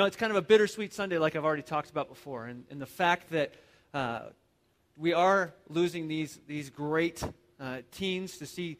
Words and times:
know, 0.00 0.06
it's 0.06 0.16
kind 0.16 0.30
of 0.30 0.36
a 0.36 0.42
bittersweet 0.42 0.94
Sunday, 0.94 1.18
like 1.18 1.36
I've 1.36 1.44
already 1.44 1.62
talked 1.62 1.90
about 1.90 2.08
before. 2.08 2.46
And, 2.46 2.64
and 2.70 2.80
the 2.80 2.86
fact 2.86 3.30
that 3.32 3.52
uh, 3.92 4.20
we 4.96 5.12
are 5.12 5.52
losing 5.68 6.08
these, 6.08 6.40
these 6.46 6.70
great 6.70 7.22
uh, 7.60 7.78
teens 7.92 8.38
to 8.38 8.46
see, 8.46 8.78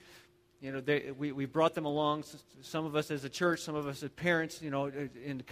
you 0.62 0.73
know, 0.73 0.80
they, 0.80 1.11
we, 1.11 1.33
we 1.33 1.45
brought 1.45 1.75
them 1.75 1.84
along, 1.84 2.25
some 2.62 2.87
of 2.87 2.96
us 2.96 3.11
as 3.11 3.25
a 3.25 3.29
church, 3.29 3.61
some 3.61 3.75
of 3.75 3.87
us 3.87 4.02
as 4.02 4.09
parents, 4.11 4.62
you 4.62 4.70
know, 4.70 4.87
in, 4.87 5.43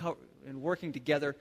in 0.46 0.62
working 0.62 0.91
together 0.91 1.36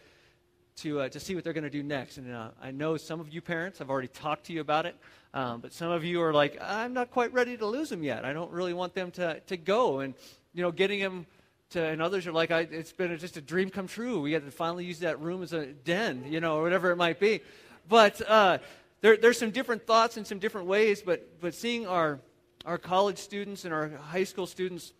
to, 0.75 0.99
uh, 0.99 1.09
to 1.09 1.21
see 1.21 1.33
what 1.33 1.45
they're 1.45 1.53
going 1.53 1.63
to 1.63 1.69
do 1.69 1.81
next. 1.81 2.17
And 2.17 2.33
uh, 2.33 2.49
I 2.61 2.71
know 2.71 2.97
some 2.97 3.21
of 3.21 3.33
you 3.33 3.39
parents, 3.39 3.79
I've 3.79 3.89
already 3.89 4.09
talked 4.09 4.47
to 4.47 4.53
you 4.53 4.59
about 4.59 4.85
it, 4.85 4.97
um, 5.33 5.61
but 5.61 5.71
some 5.71 5.89
of 5.89 6.03
you 6.03 6.21
are 6.21 6.33
like, 6.33 6.57
I'm 6.61 6.93
not 6.93 7.11
quite 7.11 7.31
ready 7.31 7.55
to 7.55 7.65
lose 7.65 7.87
them 7.89 8.03
yet. 8.03 8.25
I 8.25 8.33
don't 8.33 8.51
really 8.51 8.73
want 8.73 8.93
them 8.93 9.09
to, 9.11 9.39
to 9.39 9.55
go. 9.55 9.99
And, 9.99 10.15
you 10.53 10.63
know, 10.63 10.71
getting 10.71 10.99
them 10.99 11.27
to, 11.71 11.83
and 11.83 12.01
others 12.01 12.27
are 12.27 12.31
like, 12.31 12.51
it's 12.51 12.93
been 12.93 13.11
a, 13.11 13.17
just 13.17 13.37
a 13.37 13.41
dream 13.41 13.69
come 13.69 13.87
true. 13.87 14.21
We 14.21 14.31
get 14.31 14.45
to 14.45 14.51
finally 14.51 14.85
use 14.85 14.99
that 14.99 15.19
room 15.19 15.43
as 15.43 15.53
a 15.53 15.65
den, 15.67 16.25
you 16.27 16.39
know, 16.39 16.57
or 16.57 16.63
whatever 16.63 16.91
it 16.91 16.95
might 16.95 17.19
be. 17.19 17.41
But 17.89 18.21
uh, 18.29 18.59
there, 19.01 19.17
there's 19.17 19.37
some 19.37 19.51
different 19.51 19.85
thoughts 19.85 20.17
and 20.17 20.25
some 20.25 20.39
different 20.39 20.67
ways, 20.67 21.01
but, 21.01 21.41
but 21.41 21.53
seeing 21.53 21.87
our, 21.87 22.19
our 22.65 22.77
college 22.77 23.17
students 23.17 23.65
and 23.65 23.73
our 23.73 23.89
high 23.89 24.23
school 24.23 24.47
students 24.47 24.93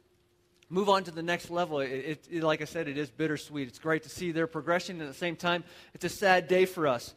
move 0.70 0.90
on 0.90 1.04
to 1.06 1.12
the 1.12 1.24
next 1.24 1.50
level. 1.50 1.80
It, 1.80 1.90
it, 1.90 2.28
it, 2.30 2.44
like 2.44 2.62
I 2.62 2.66
said, 2.66 2.88
it 2.88 2.98
is 2.98 3.10
bittersweet. 3.10 3.68
It's 3.68 3.80
great 3.80 4.04
to 4.04 4.10
see 4.10 4.32
their 4.32 4.48
progression, 4.48 5.02
at 5.02 5.08
the 5.08 5.14
same 5.14 5.36
time, 5.36 5.64
it's 5.94 6.06
a 6.06 6.10
sad 6.10 6.48
day 6.48 6.66
for 6.66 6.88
us. 6.88 7.16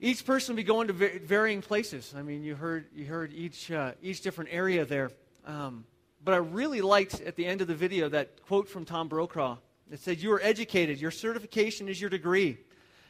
Each 0.00 0.24
person 0.24 0.54
will 0.54 0.58
be 0.58 0.64
going 0.64 0.88
to 0.88 0.92
varying 0.92 1.62
places. 1.62 2.14
I 2.16 2.22
mean, 2.22 2.42
you 2.42 2.54
heard, 2.54 2.86
you 2.94 3.06
heard 3.06 3.32
each, 3.32 3.70
uh, 3.70 3.92
each 4.02 4.20
different 4.20 4.50
area 4.52 4.84
there. 4.84 5.10
Um, 5.46 5.84
but 6.22 6.34
I 6.34 6.38
really 6.38 6.80
liked 6.80 7.20
at 7.20 7.36
the 7.36 7.46
end 7.46 7.60
of 7.60 7.68
the 7.68 7.74
video 7.74 8.08
that 8.08 8.42
quote 8.42 8.68
from 8.68 8.84
Tom 8.84 9.08
Brokaw. 9.08 9.56
It 9.90 10.00
said, 10.00 10.20
You 10.20 10.32
are 10.32 10.40
educated. 10.42 11.00
Your 11.00 11.10
certification 11.10 11.88
is 11.88 12.00
your 12.00 12.10
degree. 12.10 12.58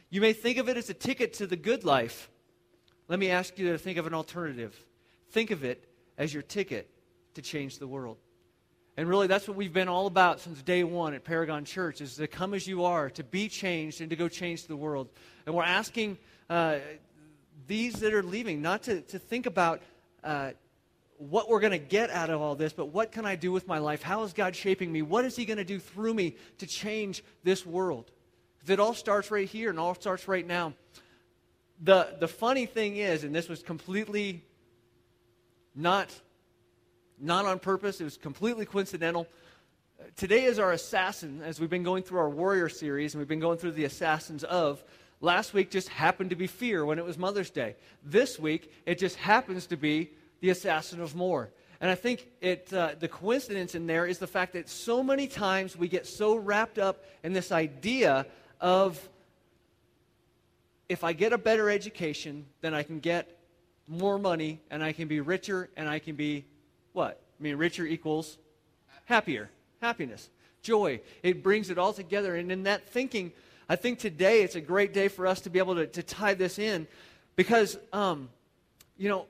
You 0.09 0.21
may 0.21 0.33
think 0.33 0.57
of 0.57 0.69
it 0.69 0.77
as 0.77 0.89
a 0.89 0.93
ticket 0.93 1.33
to 1.33 1.47
the 1.47 1.55
good 1.55 1.83
life. 1.83 2.29
Let 3.07 3.19
me 3.19 3.29
ask 3.29 3.57
you 3.57 3.71
to 3.71 3.77
think 3.77 3.97
of 3.97 4.07
an 4.07 4.13
alternative. 4.13 4.75
Think 5.31 5.51
of 5.51 5.63
it 5.63 5.89
as 6.17 6.33
your 6.33 6.43
ticket 6.43 6.89
to 7.33 7.41
change 7.41 7.79
the 7.79 7.87
world. 7.87 8.17
And 8.95 9.07
really, 9.07 9.27
that's 9.27 9.47
what 9.47 9.55
we've 9.55 9.73
been 9.73 9.87
all 9.87 10.07
about 10.07 10.39
since 10.39 10.61
day 10.63 10.83
one 10.83 11.13
at 11.13 11.23
Paragon 11.23 11.65
Church, 11.65 12.01
is 12.01 12.15
to 12.15 12.27
come 12.27 12.53
as 12.53 12.65
you 12.65 12.83
are, 12.83 13.11
to 13.11 13.23
be 13.23 13.47
changed, 13.47 14.01
and 14.01 14.09
to 14.09 14.15
go 14.15 14.27
change 14.27 14.65
the 14.65 14.75
world. 14.75 15.09
And 15.45 15.53
we're 15.53 15.63
asking 15.63 16.17
uh, 16.49 16.77
these 17.67 17.99
that 17.99 18.13
are 18.13 18.23
leaving 18.23 18.61
not 18.61 18.83
to, 18.83 19.01
to 19.01 19.19
think 19.19 19.45
about 19.45 19.81
uh, 20.23 20.51
what 21.17 21.49
we're 21.49 21.59
going 21.59 21.71
to 21.71 21.77
get 21.77 22.09
out 22.09 22.29
of 22.29 22.41
all 22.41 22.55
this, 22.55 22.73
but 22.73 22.87
what 22.87 23.11
can 23.11 23.25
I 23.25 23.35
do 23.35 23.51
with 23.51 23.67
my 23.67 23.79
life? 23.79 24.01
How 24.03 24.23
is 24.23 24.33
God 24.33 24.55
shaping 24.55 24.91
me? 24.91 25.01
What 25.01 25.25
is 25.25 25.35
He 25.35 25.45
going 25.45 25.57
to 25.57 25.63
do 25.63 25.79
through 25.79 26.13
me 26.13 26.35
to 26.59 26.67
change 26.67 27.23
this 27.43 27.65
world? 27.65 28.11
It 28.67 28.79
all 28.79 28.93
starts 28.93 29.31
right 29.31 29.47
here 29.47 29.69
and 29.69 29.79
all 29.79 29.95
starts 29.95 30.27
right 30.27 30.45
now. 30.45 30.73
The, 31.81 32.15
the 32.19 32.27
funny 32.27 32.65
thing 32.65 32.97
is, 32.97 33.23
and 33.23 33.33
this 33.33 33.47
was 33.47 33.63
completely 33.63 34.43
not 35.75 36.09
not 37.19 37.45
on 37.45 37.57
purpose, 37.57 37.99
it 37.99 38.03
was 38.03 38.17
completely 38.17 38.65
coincidental. 38.65 39.27
Today 40.15 40.43
is 40.43 40.59
our 40.59 40.71
assassin, 40.71 41.41
as 41.43 41.59
we've 41.59 41.69
been 41.69 41.83
going 41.83 42.03
through 42.03 42.19
our 42.19 42.29
warrior 42.29 42.69
series, 42.69 43.13
and 43.13 43.19
we've 43.19 43.27
been 43.27 43.39
going 43.39 43.57
through 43.57 43.71
the 43.71 43.85
assassins 43.85 44.43
of. 44.43 44.83
Last 45.19 45.51
week 45.51 45.71
just 45.71 45.89
happened 45.89 46.29
to 46.29 46.35
be 46.35 46.45
fear 46.45 46.85
when 46.85 46.99
it 46.99 47.05
was 47.05 47.17
Mother's 47.17 47.49
Day. 47.49 47.75
This 48.03 48.37
week, 48.37 48.71
it 48.85 48.99
just 48.99 49.15
happens 49.15 49.65
to 49.67 49.77
be 49.77 50.11
the 50.39 50.49
assassin 50.49 51.01
of 51.01 51.15
more. 51.15 51.51
And 51.79 51.91
I 51.91 51.95
think 51.95 52.27
it, 52.41 52.73
uh, 52.73 52.95
the 52.99 53.07
coincidence 53.07 53.75
in 53.75 53.85
there 53.85 54.05
is 54.07 54.17
the 54.17 54.27
fact 54.27 54.53
that 54.53 54.67
so 54.67 55.03
many 55.03 55.27
times 55.27 55.77
we 55.77 55.87
get 55.87 56.07
so 56.07 56.35
wrapped 56.35 56.79
up 56.79 57.03
in 57.23 57.33
this 57.33 57.51
idea 57.51 58.25
of 58.59 59.09
if 60.89 61.03
I 61.03 61.13
get 61.13 61.33
a 61.33 61.37
better 61.37 61.69
education, 61.69 62.45
then 62.61 62.73
I 62.73 62.83
can 62.83 62.99
get 62.99 63.37
more 63.87 64.17
money 64.17 64.61
and 64.71 64.83
I 64.83 64.91
can 64.91 65.07
be 65.07 65.19
richer 65.19 65.69
and 65.77 65.87
I 65.87 65.99
can 65.99 66.15
be 66.15 66.45
what? 66.93 67.21
I 67.39 67.43
mean, 67.43 67.55
richer 67.57 67.85
equals 67.85 68.37
happier, 69.05 69.49
happiness, 69.81 70.29
joy. 70.61 71.01
It 71.21 71.43
brings 71.43 71.69
it 71.69 71.77
all 71.77 71.93
together. 71.93 72.35
And 72.35 72.51
in 72.51 72.63
that 72.63 72.89
thinking, 72.89 73.31
I 73.69 73.75
think 73.75 73.99
today 73.99 74.41
it's 74.41 74.55
a 74.55 74.61
great 74.61 74.93
day 74.93 75.09
for 75.09 75.27
us 75.27 75.41
to 75.41 75.49
be 75.49 75.59
able 75.59 75.75
to, 75.75 75.87
to 75.87 76.01
tie 76.01 76.33
this 76.33 76.57
in 76.57 76.87
because, 77.35 77.77
um, 77.93 78.29
you 78.97 79.09
know, 79.09 79.27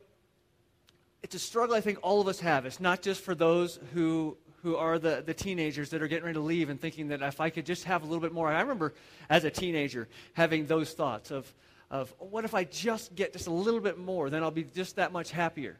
it's 1.23 1.35
a 1.35 1.39
struggle 1.39 1.75
I 1.75 1.81
think 1.81 1.99
all 2.01 2.21
of 2.21 2.27
us 2.27 2.39
have. 2.39 2.65
It's 2.65 2.79
not 2.79 3.01
just 3.01 3.21
for 3.21 3.35
those 3.35 3.79
who 3.93 4.37
who 4.63 4.75
are 4.75 4.99
the, 4.99 5.23
the 5.25 5.33
teenagers 5.33 5.91
that 5.91 6.01
are 6.01 6.07
getting 6.07 6.25
ready 6.25 6.33
to 6.33 6.41
leave 6.41 6.69
and 6.69 6.81
thinking 6.81 7.07
that 7.09 7.21
if 7.21 7.39
I 7.39 7.49
could 7.49 7.65
just 7.65 7.83
have 7.85 8.03
a 8.03 8.05
little 8.05 8.19
bit 8.19 8.33
more. 8.33 8.49
I 8.49 8.59
remember 8.61 8.93
as 9.29 9.43
a 9.43 9.51
teenager 9.51 10.07
having 10.33 10.65
those 10.65 10.93
thoughts 10.93 11.31
of, 11.31 11.51
of 11.91 12.13
what 12.19 12.43
if 12.43 12.53
I 12.53 12.63
just 12.63 13.15
get 13.15 13.33
just 13.33 13.47
a 13.47 13.51
little 13.51 13.79
bit 13.79 13.97
more, 13.97 14.29
then 14.29 14.43
I'll 14.43 14.51
be 14.51 14.63
just 14.63 14.95
that 14.95 15.11
much 15.11 15.31
happier. 15.31 15.77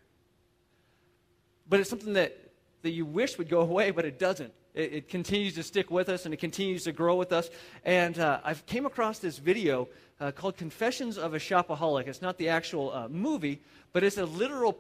But 1.68 1.80
it's 1.80 1.90
something 1.90 2.14
that, 2.14 2.38
that 2.84 2.92
you 2.92 3.06
wish 3.06 3.38
would 3.38 3.50
go 3.50 3.62
away, 3.70 3.92
but 3.92 4.06
it 4.06 4.20
doesn't. 4.20 4.53
It, 4.74 4.94
it 4.94 5.09
continues 5.09 5.56
to 5.56 5.64
stick 5.64 5.90
with 5.90 6.08
us 6.08 6.26
and 6.26 6.34
it 6.34 6.38
continues 6.38 6.84
to 6.84 6.92
grow 6.92 7.16
with 7.16 7.34
us. 7.34 7.50
And 7.84 8.18
uh, 8.20 8.40
I've 8.44 8.66
came 8.68 8.86
across 8.86 9.20
this 9.20 9.38
video 9.40 9.90
uh, 10.20 10.31
called 10.31 10.56
Confessions 10.56 11.18
of 11.18 11.34
a 11.34 11.40
Shopaholic. 11.40 12.08
It's 12.08 12.22
not 12.22 12.38
the 12.38 12.50
actual 12.50 12.94
uh, 12.94 13.08
movie, 13.09 13.59
but 13.92 14.03
it's 14.03 14.18
a 14.18 14.26
literal 14.26 14.78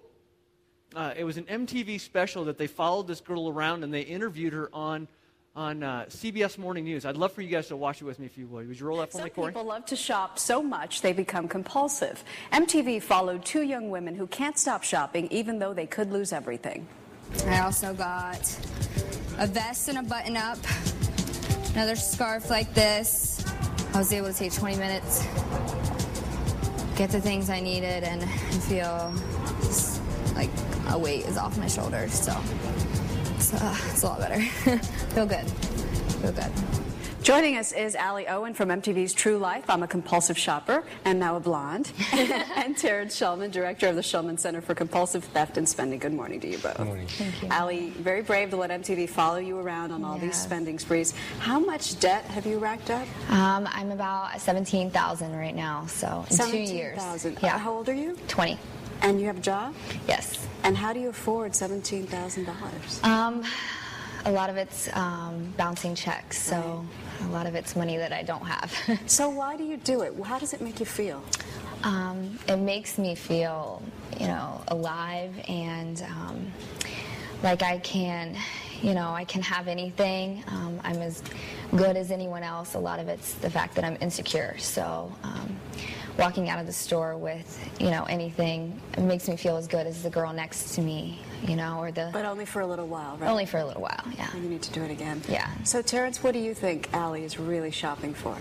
uh, 0.95 1.13
it 1.17 1.23
was 1.23 1.37
an 1.37 1.43
MTV 1.45 1.99
special 1.99 2.45
that 2.45 2.57
they 2.57 2.67
followed 2.67 3.07
this 3.07 3.21
girl 3.21 3.49
around 3.49 3.83
and 3.83 3.93
they 3.93 4.01
interviewed 4.01 4.53
her 4.53 4.69
on 4.73 5.07
on 5.55 5.81
uh, 5.81 6.05
CBS 6.07 6.59
Morning 6.59 6.83
News. 6.83 7.03
I'd 7.03 7.17
love 7.17 7.31
for 7.31 7.41
you 7.41 7.49
guys 7.49 7.67
to 7.69 7.75
watch 7.75 7.99
it 7.99 8.05
with 8.05 8.19
me 8.19 8.27
if 8.27 8.37
you 8.37 8.45
would. 8.45 8.67
Would 8.67 8.79
you 8.79 8.85
roll 8.85 8.97
that 8.99 9.11
for 9.11 9.17
Some 9.17 9.23
me, 9.23 9.31
Corey? 9.31 9.51
people 9.51 9.65
love 9.65 9.87
to 9.87 9.95
shop 9.95 10.37
so 10.37 10.61
much 10.61 11.01
they 11.01 11.13
become 11.13 11.47
compulsive. 11.47 12.23
MTV 12.53 13.01
followed 13.01 13.43
two 13.43 13.63
young 13.63 13.89
women 13.89 14.13
who 14.13 14.27
can't 14.27 14.55
stop 14.55 14.83
shopping 14.83 15.27
even 15.31 15.57
though 15.57 15.73
they 15.73 15.87
could 15.87 16.11
lose 16.11 16.31
everything. 16.31 16.87
I 17.47 17.61
also 17.61 17.91
got 17.95 18.39
a 19.39 19.47
vest 19.47 19.89
and 19.89 19.97
a 19.97 20.03
button 20.03 20.37
up, 20.37 20.59
another 21.73 21.95
scarf 21.95 22.51
like 22.51 22.71
this. 22.75 23.43
I 23.95 23.97
was 23.97 24.13
able 24.13 24.27
to 24.27 24.37
take 24.37 24.53
20 24.53 24.77
minutes, 24.77 25.25
get 26.95 27.09
the 27.09 27.19
things 27.19 27.49
I 27.49 27.59
needed, 27.61 28.03
and 28.03 28.23
feel 28.65 29.11
like 29.11 29.56
a 30.89 30.97
weight 30.97 31.25
is 31.25 31.37
off 31.37 31.57
my 31.57 31.67
shoulders. 31.67 32.13
So 32.13 32.35
it's, 33.35 33.53
uh, 33.53 33.77
it's 33.89 34.03
a 34.03 34.07
lot 34.07 34.19
better. 34.19 34.41
Feel 35.13 35.25
good. 35.25 35.49
Feel 36.21 36.31
good. 36.31 36.51
Joining 37.27 37.57
us 37.57 37.73
is 37.73 37.93
Allie 37.95 38.25
Owen 38.29 38.53
from 38.53 38.69
MTV's 38.69 39.11
True 39.11 39.37
Life. 39.37 39.69
I'm 39.69 39.83
a 39.83 39.87
compulsive 39.87 40.37
shopper 40.37 40.85
and 41.03 41.19
now 41.19 41.35
a 41.35 41.41
blonde. 41.41 41.91
and 42.13 42.77
Terrence 42.77 43.19
Shulman, 43.19 43.51
director 43.51 43.89
of 43.89 43.95
the 43.95 44.01
Shulman 44.01 44.39
Center 44.39 44.61
for 44.61 44.73
Compulsive 44.73 45.25
Theft 45.25 45.57
and 45.57 45.67
Spending. 45.67 45.99
Good 45.99 46.13
morning 46.13 46.39
to 46.39 46.47
you 46.47 46.57
both. 46.57 46.77
Good 46.77 46.87
morning. 46.87 47.07
Thank 47.07 47.43
you. 47.43 47.49
Allie, 47.49 47.89
very 47.89 48.21
brave 48.21 48.51
to 48.51 48.55
let 48.55 48.69
MTV 48.69 49.09
follow 49.09 49.39
you 49.39 49.59
around 49.59 49.91
on 49.91 50.05
all 50.05 50.13
yes. 50.13 50.23
these 50.23 50.41
spending 50.41 50.79
sprees. 50.79 51.13
How 51.39 51.59
much 51.59 51.99
debt 51.99 52.23
have 52.25 52.45
you 52.45 52.59
racked 52.59 52.91
up? 52.91 53.05
Um, 53.29 53.67
I'm 53.73 53.91
about 53.91 54.39
17,000 54.39 55.35
right 55.35 55.53
now, 55.53 55.85
so 55.87 56.23
in 56.29 56.35
17, 56.37 56.67
two 56.67 56.73
years. 56.73 57.01
000. 57.01 57.35
Yeah. 57.43 57.55
Uh, 57.55 57.57
how 57.57 57.73
old 57.73 57.89
are 57.89 57.93
you? 57.93 58.15
20. 58.29 58.57
And 59.01 59.19
you 59.19 59.27
have 59.27 59.37
a 59.37 59.41
job? 59.41 59.75
Yes. 60.07 60.47
And 60.63 60.75
how 60.75 60.93
do 60.93 60.99
you 60.99 61.09
afford 61.09 61.53
$17,000? 61.53 63.03
Um, 63.03 63.43
a 64.25 64.31
lot 64.31 64.49
of 64.49 64.57
it's 64.57 64.89
um, 64.95 65.53
bouncing 65.55 65.95
checks, 65.95 66.37
so 66.37 66.85
right. 67.21 67.29
a 67.29 67.31
lot 67.31 67.47
of 67.47 67.55
it's 67.55 67.75
money 67.75 67.97
that 67.97 68.11
I 68.11 68.23
don't 68.23 68.45
have. 68.45 68.73
so 69.05 69.29
why 69.29 69.55
do 69.55 69.63
you 69.63 69.77
do 69.77 70.01
it? 70.01 70.13
How 70.23 70.39
does 70.39 70.53
it 70.53 70.61
make 70.61 70.79
you 70.79 70.85
feel? 70.85 71.23
Um, 71.83 72.37
it 72.47 72.57
makes 72.57 72.97
me 72.97 73.15
feel, 73.15 73.81
you 74.19 74.27
know, 74.27 74.61
alive 74.67 75.33
and 75.47 76.01
um, 76.01 76.51
like 77.43 77.61
I 77.61 77.77
can, 77.77 78.35
you 78.81 78.93
know, 78.93 79.11
I 79.11 79.25
can 79.25 79.41
have 79.41 79.67
anything. 79.67 80.43
Um, 80.47 80.79
I'm 80.83 81.01
as 81.01 81.23
good 81.75 81.97
as 81.97 82.11
anyone 82.11 82.43
else. 82.43 82.73
A 82.73 82.79
lot 82.79 82.99
of 82.99 83.07
it's 83.07 83.33
the 83.35 83.49
fact 83.49 83.75
that 83.75 83.83
I'm 83.83 83.97
insecure. 84.01 84.55
So 84.57 85.11
um, 85.23 85.55
walking 86.17 86.49
out 86.49 86.59
of 86.59 86.65
the 86.65 86.73
store 86.73 87.17
with, 87.17 87.69
you 87.79 87.89
know, 87.89 88.03
anything 88.05 88.79
makes 88.97 89.27
me 89.27 89.35
feel 89.35 89.57
as 89.57 89.67
good 89.67 89.87
as 89.87 90.03
the 90.03 90.09
girl 90.09 90.33
next 90.33 90.75
to 90.75 90.81
me, 90.81 91.19
you 91.47 91.55
know, 91.55 91.79
or 91.79 91.91
the... 91.91 92.09
But 92.13 92.25
only 92.25 92.45
for 92.45 92.61
a 92.61 92.67
little 92.67 92.87
while, 92.87 93.17
right? 93.17 93.29
Only 93.29 93.45
for 93.45 93.57
a 93.57 93.65
little 93.65 93.81
while, 93.81 94.03
yeah. 94.17 94.29
And 94.33 94.43
you 94.43 94.49
need 94.49 94.61
to 94.63 94.73
do 94.73 94.83
it 94.83 94.91
again. 94.91 95.21
Yeah. 95.27 95.49
So, 95.63 95.81
Terrence, 95.81 96.23
what 96.23 96.33
do 96.33 96.39
you 96.39 96.53
think 96.53 96.89
Allie 96.93 97.23
is 97.23 97.39
really 97.39 97.71
shopping 97.71 98.13
for? 98.13 98.35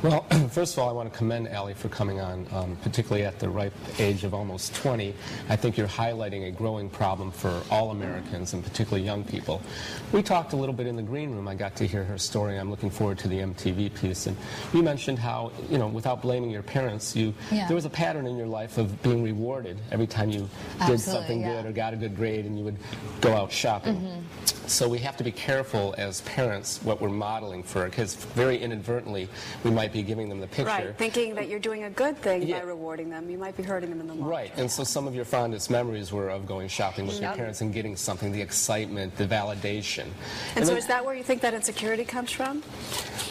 Well, 0.00 0.20
first 0.52 0.74
of 0.74 0.78
all, 0.78 0.88
I 0.88 0.92
want 0.92 1.12
to 1.12 1.18
commend 1.18 1.48
Allie 1.48 1.74
for 1.74 1.88
coming 1.88 2.20
on, 2.20 2.46
um, 2.52 2.76
particularly 2.82 3.24
at 3.24 3.40
the 3.40 3.48
ripe 3.48 3.72
age 3.98 4.22
of 4.22 4.32
almost 4.32 4.72
20. 4.76 5.12
I 5.48 5.56
think 5.56 5.76
you're 5.76 5.88
highlighting 5.88 6.46
a 6.46 6.52
growing 6.52 6.88
problem 6.88 7.32
for 7.32 7.60
all 7.68 7.90
Americans, 7.90 8.52
and 8.52 8.62
particularly 8.62 9.04
young 9.04 9.24
people. 9.24 9.60
We 10.12 10.22
talked 10.22 10.52
a 10.52 10.56
little 10.56 10.72
bit 10.74 10.86
in 10.86 10.94
the 10.94 11.02
green 11.02 11.32
room. 11.32 11.48
I 11.48 11.56
got 11.56 11.74
to 11.76 11.86
hear 11.86 12.04
her 12.04 12.16
story. 12.16 12.58
I'm 12.58 12.70
looking 12.70 12.90
forward 12.90 13.18
to 13.18 13.28
the 13.28 13.38
MTV 13.40 13.92
piece. 13.96 14.28
And 14.28 14.36
you 14.72 14.84
mentioned 14.84 15.18
how, 15.18 15.50
you 15.68 15.78
know, 15.78 15.88
without 15.88 16.22
blaming 16.22 16.50
your 16.50 16.62
parents, 16.62 17.16
you 17.16 17.34
Yeah. 17.50 17.66
there 17.66 17.74
was 17.74 17.84
a 17.84 17.90
pattern 17.90 18.26
in 18.26 18.36
your 18.36 18.46
life 18.46 18.78
of 18.78 19.02
being 19.02 19.22
rewarded 19.24 19.78
every 19.90 20.06
time 20.06 20.30
you 20.30 20.40
did 20.40 20.48
Absolutely, 20.80 20.98
something 21.12 21.40
yeah. 21.40 21.54
good 21.62 21.66
or 21.66 21.72
got 21.72 21.92
a 21.92 21.96
good 21.96 22.14
grade, 22.14 22.46
and 22.46 22.56
you 22.56 22.64
would 22.64 22.76
go 23.20 23.34
out 23.34 23.50
shopping. 23.50 23.96
Mm-hmm. 23.96 24.20
So 24.68 24.86
we 24.86 24.98
have 24.98 25.16
to 25.16 25.24
be 25.24 25.32
careful 25.32 25.94
as 25.96 26.20
parents 26.20 26.78
what 26.82 27.00
we're 27.00 27.08
modeling 27.08 27.62
for, 27.64 27.86
because 27.86 28.14
very 28.14 28.58
inadvertently 28.58 29.28
we 29.64 29.70
might 29.70 29.87
be 29.92 30.02
giving 30.02 30.28
them 30.28 30.40
the 30.40 30.46
picture. 30.46 30.64
Right, 30.64 30.96
thinking 30.96 31.34
that 31.34 31.48
you're 31.48 31.58
doing 31.58 31.84
a 31.84 31.90
good 31.90 32.16
thing 32.18 32.42
Yeah. 32.42 32.58
by 32.60 32.64
rewarding 32.66 33.10
them. 33.10 33.28
You 33.30 33.38
might 33.38 33.56
be 33.56 33.62
hurting 33.62 33.90
them 33.90 34.00
in 34.00 34.06
the 34.08 34.14
long 34.14 34.28
Right, 34.28 34.52
and 34.56 34.70
so 34.70 34.84
some 34.84 35.06
of 35.06 35.14
your 35.14 35.24
fondest 35.24 35.70
memories 35.70 36.12
were 36.12 36.28
of 36.28 36.46
going 36.46 36.68
shopping 36.68 37.06
with 37.06 37.20
your 37.20 37.32
parents 37.32 37.60
and 37.60 37.72
getting 37.72 37.96
something, 37.96 38.32
the 38.32 38.40
excitement, 38.42 39.16
the 39.16 39.26
validation. 39.26 40.06
And 40.56 40.64
so 40.64 40.70
then- 40.72 40.78
is 40.78 40.86
that 40.86 41.04
where 41.04 41.14
you 41.14 41.22
think 41.22 41.40
that 41.42 41.54
insecurity 41.54 42.04
comes 42.04 42.30
from? 42.32 42.62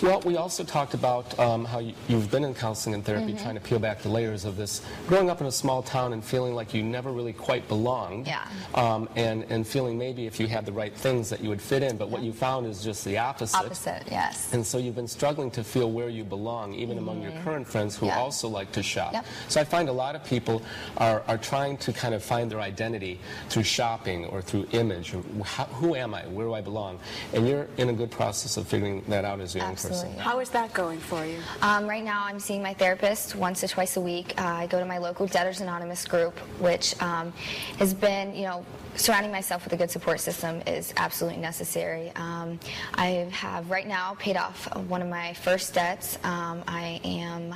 Well, 0.01 0.21
we 0.21 0.38
also 0.38 0.63
talked 0.63 0.94
about 0.94 1.38
um, 1.39 1.65
how 1.65 1.80
you, 1.80 1.94
you've 2.07 2.30
been 2.30 2.44
in 2.44 2.54
counseling 2.54 2.95
and 2.95 3.03
therapy, 3.06 3.33
Mm-hmm. 3.33 3.44
trying 3.44 3.56
to 3.56 3.62
peel 3.62 3.80
back 3.80 4.01
the 4.01 4.10
layers 4.10 4.45
of 4.45 4.56
this. 4.57 4.81
Growing 5.07 5.30
up 5.30 5.42
in 5.42 5.48
a 5.48 5.51
small 5.51 5.81
town 5.83 6.13
and 6.13 6.24
feeling 6.24 6.53
like 6.56 6.74
you 6.74 6.83
never 6.83 7.12
really 7.12 7.33
quite 7.33 7.68
belonged, 7.68 8.27
Yeah. 8.27 8.48
um, 8.75 9.10
and 9.15 9.44
and 9.50 9.65
feeling 9.68 9.98
maybe 9.98 10.25
if 10.27 10.39
you 10.39 10.48
had 10.48 10.65
the 10.65 10.71
right 10.71 10.94
things 10.95 11.30
that 11.30 11.42
you 11.42 11.50
would 11.50 11.62
fit 11.62 11.83
in, 11.83 11.98
but 11.98 12.10
what 12.10 12.21
you 12.21 12.31
found 12.33 12.68
is 12.68 12.83
just 12.83 13.03
the 13.06 13.18
opposite. 13.18 13.57
Opposite, 13.57 14.03
yes. 14.10 14.53
And 14.53 14.65
so 14.65 14.77
you've 14.77 14.95
been 14.95 15.07
struggling 15.07 15.51
to 15.51 15.63
feel 15.63 15.92
where 15.92 16.10
you 16.10 16.24
belong, 16.24 16.47
even 16.74 16.98
among 16.98 17.22
your 17.22 17.32
current 17.44 17.68
friends 17.68 17.96
who 17.96 18.08
Mm-hmm. 18.08 18.16
Yeah. 18.18 18.24
also 18.24 18.48
like 18.48 18.72
to 18.72 18.82
shop. 18.82 19.12
Yep. 19.14 19.26
So 19.50 19.60
I 19.60 19.64
find 19.66 19.90
a 19.90 19.92
lot 19.92 20.16
of 20.16 20.24
people 20.24 20.62
are, 20.98 21.24
are 21.28 21.38
trying 21.38 21.76
to 21.78 21.92
kind 21.92 22.14
of 22.16 22.24
find 22.24 22.50
their 22.50 22.62
identity 22.62 23.20
through 23.50 23.64
shopping 23.64 24.26
or 24.28 24.42
through 24.42 24.66
image. 24.72 25.14
Or 25.14 25.22
how, 25.44 25.66
who 25.66 25.96
am 25.96 26.14
I? 26.14 26.22
Where 26.28 26.46
do 26.46 26.54
I 26.54 26.62
belong? 26.62 27.00
And 27.34 27.46
you're 27.48 27.68
in 27.78 27.90
a 27.90 27.94
good 27.94 28.12
process 28.12 28.56
of 28.56 28.66
figuring 28.68 29.04
that 29.10 29.26
out 29.26 29.42
as 29.42 29.56
a 29.56 29.60
young 29.60 29.72
Absolutely. 29.72 30.08
person. 30.10 30.20
How 30.20 30.40
is 30.40 30.50
that 30.52 30.74
going 30.74 31.00
for 31.00 31.26
you? 31.26 31.40
Um, 31.62 31.86
right 31.86 32.04
now, 32.04 32.24
I'm 32.26 32.40
seeing 32.40 32.64
my 32.64 32.74
therapist 32.74 33.36
once 33.36 33.62
or 33.64 33.68
twice 33.68 33.98
a 33.98 34.02
week. 34.02 34.34
Uh, 34.40 34.46
I 34.64 34.68
go 34.68 34.80
to 34.80 34.86
my 34.86 35.00
local 35.00 35.28
Debtors 35.28 35.60
Anonymous 35.60 36.06
group, 36.06 36.38
which 36.60 36.96
um, 37.02 37.34
has 37.80 37.94
been, 37.94 38.34
you 38.36 38.44
know, 38.44 38.66
surrounding 38.98 39.32
myself 39.32 39.64
with 39.64 39.74
a 39.74 39.78
good 39.78 39.92
support 39.92 40.20
system 40.20 40.62
is 40.68 40.94
absolutely 40.98 41.40
necessary. 41.40 42.12
Um, 42.16 42.60
I 42.96 43.30
have 43.32 43.70
right 43.70 43.88
now 43.88 44.16
paid 44.20 44.36
off 44.36 44.68
one 44.88 45.02
of 45.02 45.08
my 45.08 45.34
first 45.34 45.74
debts. 45.74 46.18
Um, 46.24 46.64
I 46.68 47.00
am. 47.04 47.56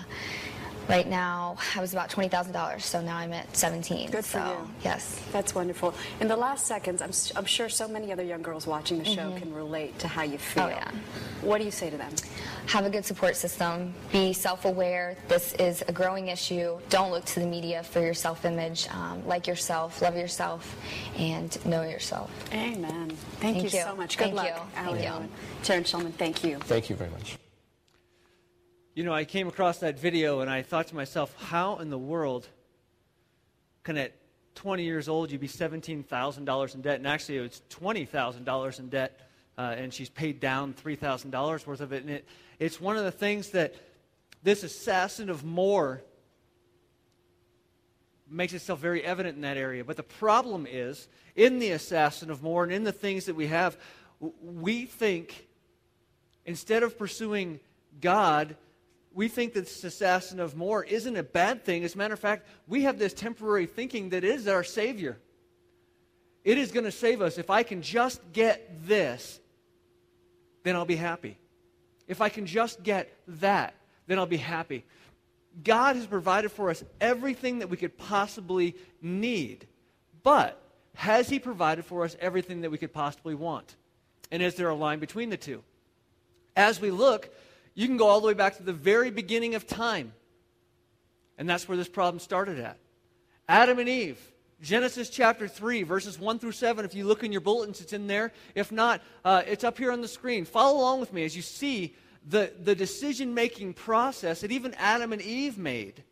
Right 0.89 1.07
now, 1.07 1.57
I 1.75 1.79
was 1.79 1.93
about 1.93 2.09
twenty 2.09 2.27
thousand 2.27 2.53
dollars, 2.53 2.83
so 2.85 3.01
now 3.01 3.15
I'm 3.17 3.31
at 3.31 3.55
seventeen. 3.55 4.11
Good 4.11 4.25
for 4.25 4.39
so, 4.39 4.45
you. 4.59 4.69
Yes. 4.83 5.21
That's 5.31 5.55
wonderful. 5.55 5.93
In 6.19 6.27
the 6.27 6.35
last 6.35 6.65
seconds, 6.67 7.01
I'm, 7.01 7.09
s- 7.09 7.31
I'm 7.35 7.45
sure 7.45 7.69
so 7.69 7.87
many 7.87 8.11
other 8.11 8.23
young 8.23 8.41
girls 8.41 8.67
watching 8.67 8.97
the 8.99 9.05
show 9.05 9.33
can 9.37 9.53
relate 9.53 9.97
to 9.99 10.07
how 10.07 10.23
you 10.23 10.37
feel. 10.37 10.63
Mm-hmm. 10.63 10.89
Oh, 10.89 10.91
yeah. 10.93 11.47
What 11.47 11.59
do 11.59 11.63
you 11.65 11.71
say 11.71 11.89
to 11.89 11.97
them? 11.97 12.11
have 12.67 12.85
a 12.85 12.89
good 12.89 13.05
support 13.05 13.35
system. 13.35 13.93
Be 14.11 14.31
self-aware. 14.31 15.17
This 15.27 15.53
is 15.53 15.83
a 15.87 15.91
growing 15.91 16.27
issue. 16.27 16.77
Don't 16.89 17.11
look 17.11 17.25
to 17.25 17.39
the 17.41 17.45
media 17.45 17.83
for 17.83 17.99
your 17.99 18.13
self-image. 18.13 18.87
Um, 18.89 19.25
like 19.27 19.47
yourself, 19.47 20.01
love 20.01 20.15
yourself, 20.15 20.75
and 21.17 21.63
know 21.65 21.81
yourself. 21.83 22.31
Amen. 22.53 23.09
Thank, 23.09 23.17
Thank 23.39 23.57
you, 23.57 23.63
you. 23.63 23.85
so 23.85 23.95
much. 23.95 24.17
Good 24.17 24.25
Thank 24.25 24.35
luck, 24.35 24.47
you. 24.47 24.53
Thank 24.83 25.01
you. 25.03 25.07
Owen. 25.09 25.29
Terrence 25.63 25.91
Shulman, 25.91 26.13
thank 26.13 26.43
you. 26.43 26.59
Thank 26.59 26.89
you 26.89 26.95
very 26.95 27.09
much. 27.09 27.37
You 28.93 29.05
know, 29.05 29.13
I 29.13 29.23
came 29.23 29.47
across 29.47 29.77
that 29.79 29.97
video 29.97 30.41
and 30.41 30.49
I 30.49 30.63
thought 30.63 30.87
to 30.87 30.95
myself, 30.95 31.33
how 31.43 31.77
in 31.77 31.89
the 31.89 31.97
world 31.97 32.45
can 33.83 33.97
at 33.97 34.13
20 34.55 34.83
years 34.83 35.07
old 35.07 35.31
you 35.31 35.39
be 35.39 35.47
$17,000 35.47 36.75
in 36.75 36.81
debt? 36.81 36.97
And 36.97 37.07
actually, 37.07 37.37
it 37.37 37.41
was 37.41 37.61
$20,000 37.69 38.79
in 38.79 38.89
debt, 38.89 39.19
uh, 39.57 39.75
and 39.77 39.93
she's 39.93 40.09
paid 40.09 40.41
down 40.41 40.73
$3,000 40.73 41.65
worth 41.65 41.79
of 41.79 41.93
it. 41.93 42.01
And 42.01 42.11
it, 42.11 42.27
it's 42.59 42.81
one 42.81 42.97
of 42.97 43.05
the 43.05 43.11
things 43.11 43.51
that 43.51 43.75
this 44.43 44.63
assassin 44.63 45.29
of 45.29 45.45
more 45.45 46.01
makes 48.29 48.51
itself 48.51 48.79
very 48.79 49.01
evident 49.05 49.37
in 49.37 49.41
that 49.43 49.55
area. 49.55 49.85
But 49.85 49.95
the 49.95 50.03
problem 50.03 50.67
is, 50.69 51.07
in 51.37 51.59
the 51.59 51.71
assassin 51.71 52.29
of 52.29 52.43
more 52.43 52.65
and 52.65 52.73
in 52.73 52.83
the 52.83 52.91
things 52.91 53.25
that 53.27 53.35
we 53.35 53.47
have, 53.47 53.77
we 54.19 54.85
think 54.85 55.47
instead 56.45 56.83
of 56.83 56.97
pursuing 56.97 57.61
God, 58.01 58.57
we 59.13 59.27
think 59.27 59.53
that 59.53 59.63
assassin 59.83 60.39
of 60.39 60.55
more 60.55 60.83
isn't 60.83 61.17
a 61.17 61.23
bad 61.23 61.65
thing. 61.65 61.83
As 61.83 61.95
a 61.95 61.97
matter 61.97 62.13
of 62.13 62.19
fact, 62.19 62.47
we 62.67 62.83
have 62.83 62.97
this 62.97 63.13
temporary 63.13 63.65
thinking 63.65 64.09
that 64.09 64.23
it 64.23 64.35
is 64.35 64.47
our 64.47 64.63
Savior. 64.63 65.17
It 66.43 66.57
is 66.57 66.71
going 66.71 66.85
to 66.85 66.91
save 66.91 67.21
us. 67.21 67.37
If 67.37 67.49
I 67.49 67.63
can 67.63 67.81
just 67.81 68.21
get 68.33 68.87
this, 68.87 69.39
then 70.63 70.75
I'll 70.75 70.85
be 70.85 70.95
happy. 70.95 71.37
If 72.07 72.21
I 72.21 72.29
can 72.29 72.45
just 72.45 72.83
get 72.83 73.13
that, 73.27 73.75
then 74.07 74.17
I'll 74.17 74.25
be 74.25 74.37
happy. 74.37 74.85
God 75.63 75.95
has 75.97 76.07
provided 76.07 76.51
for 76.51 76.69
us 76.69 76.83
everything 76.99 77.59
that 77.59 77.69
we 77.69 77.77
could 77.77 77.97
possibly 77.97 78.75
need. 79.01 79.67
But 80.23 80.61
has 80.95 81.29
He 81.29 81.39
provided 81.39 81.85
for 81.85 82.03
us 82.05 82.15
everything 82.19 82.61
that 82.61 82.71
we 82.71 82.77
could 82.77 82.93
possibly 82.93 83.35
want? 83.35 83.75
And 84.31 84.41
is 84.41 84.55
there 84.55 84.69
a 84.69 84.75
line 84.75 84.99
between 84.99 85.29
the 85.29 85.37
two? 85.37 85.63
As 86.55 86.79
we 86.79 86.91
look, 86.91 87.29
you 87.73 87.87
can 87.87 87.97
go 87.97 88.07
all 88.07 88.21
the 88.21 88.27
way 88.27 88.33
back 88.33 88.57
to 88.57 88.63
the 88.63 88.73
very 88.73 89.11
beginning 89.11 89.55
of 89.55 89.67
time. 89.67 90.13
And 91.37 91.49
that's 91.49 91.67
where 91.67 91.77
this 91.77 91.89
problem 91.89 92.19
started 92.19 92.59
at. 92.59 92.77
Adam 93.47 93.79
and 93.79 93.89
Eve, 93.89 94.19
Genesis 94.61 95.09
chapter 95.09 95.47
3, 95.47 95.83
verses 95.83 96.19
1 96.19 96.39
through 96.39 96.51
7. 96.51 96.85
If 96.85 96.93
you 96.93 97.05
look 97.05 97.23
in 97.23 97.31
your 97.31 97.41
bulletins, 97.41 97.81
it's 97.81 97.93
in 97.93 98.07
there. 98.07 98.31
If 98.53 98.71
not, 98.71 99.01
uh, 99.25 99.41
it's 99.47 99.63
up 99.63 99.77
here 99.77 99.91
on 99.91 100.01
the 100.01 100.07
screen. 100.07 100.45
Follow 100.45 100.79
along 100.79 100.99
with 100.99 101.13
me 101.13 101.25
as 101.25 101.35
you 101.35 101.41
see 101.41 101.95
the, 102.27 102.53
the 102.61 102.75
decision 102.75 103.33
making 103.33 103.73
process 103.73 104.41
that 104.41 104.51
even 104.51 104.73
Adam 104.75 105.13
and 105.13 105.21
Eve 105.21 105.57
made 105.57 106.03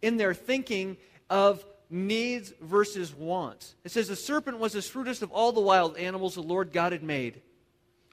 in 0.00 0.16
their 0.16 0.34
thinking 0.34 0.96
of 1.28 1.64
needs 1.90 2.52
versus 2.60 3.14
wants. 3.14 3.74
It 3.84 3.90
says, 3.90 4.08
The 4.08 4.16
serpent 4.16 4.58
was 4.58 4.72
the 4.72 4.82
shrewdest 4.82 5.22
of 5.22 5.32
all 5.32 5.52
the 5.52 5.60
wild 5.60 5.96
animals 5.96 6.34
the 6.34 6.42
Lord 6.42 6.72
God 6.72 6.92
had 6.92 7.02
made. 7.02 7.42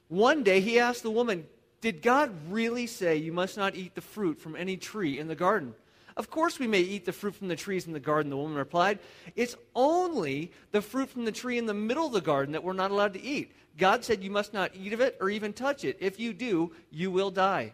One 0.08 0.42
day 0.42 0.60
he 0.60 0.78
asked 0.78 1.02
the 1.02 1.10
woman, 1.10 1.46
Did 1.80 2.02
God 2.02 2.30
really 2.48 2.86
say 2.86 3.16
you 3.16 3.32
must 3.32 3.56
not 3.56 3.74
eat 3.74 3.94
the 3.94 4.00
fruit 4.00 4.38
from 4.38 4.54
any 4.54 4.76
tree 4.76 5.18
in 5.18 5.28
the 5.28 5.34
garden? 5.34 5.74
Of 6.16 6.28
course 6.28 6.58
we 6.58 6.66
may 6.66 6.80
eat 6.80 7.06
the 7.06 7.12
fruit 7.12 7.34
from 7.34 7.48
the 7.48 7.56
trees 7.56 7.86
in 7.86 7.94
the 7.94 8.00
garden, 8.00 8.28
the 8.28 8.36
woman 8.36 8.56
replied. 8.56 8.98
It's 9.36 9.56
only 9.74 10.52
the 10.72 10.82
fruit 10.82 11.08
from 11.08 11.24
the 11.24 11.32
tree 11.32 11.56
in 11.56 11.64
the 11.64 11.72
middle 11.72 12.06
of 12.06 12.12
the 12.12 12.20
garden 12.20 12.52
that 12.52 12.62
we're 12.62 12.74
not 12.74 12.90
allowed 12.90 13.14
to 13.14 13.22
eat. 13.22 13.52
God 13.78 14.04
said 14.04 14.22
you 14.22 14.30
must 14.30 14.52
not 14.52 14.72
eat 14.74 14.92
of 14.92 15.00
it 15.00 15.16
or 15.20 15.30
even 15.30 15.54
touch 15.54 15.84
it. 15.84 15.96
If 16.00 16.20
you 16.20 16.34
do, 16.34 16.72
you 16.90 17.10
will 17.10 17.30
die. 17.30 17.72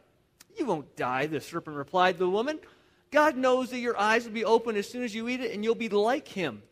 You 0.56 0.66
won't 0.66 0.94
die, 0.96 1.26
the 1.26 1.40
serpent 1.40 1.76
replied 1.76 2.12
to 2.12 2.18
the 2.20 2.30
woman. 2.30 2.60
God 3.10 3.36
knows 3.36 3.70
that 3.70 3.80
your 3.80 3.98
eyes 3.98 4.24
will 4.24 4.32
be 4.32 4.44
open 4.44 4.76
as 4.76 4.88
soon 4.88 5.02
as 5.02 5.14
you 5.14 5.28
eat 5.28 5.40
it, 5.40 5.52
and 5.52 5.64
you'll 5.64 5.74
be 5.74 5.88
like 5.88 6.28
him, 6.28 6.62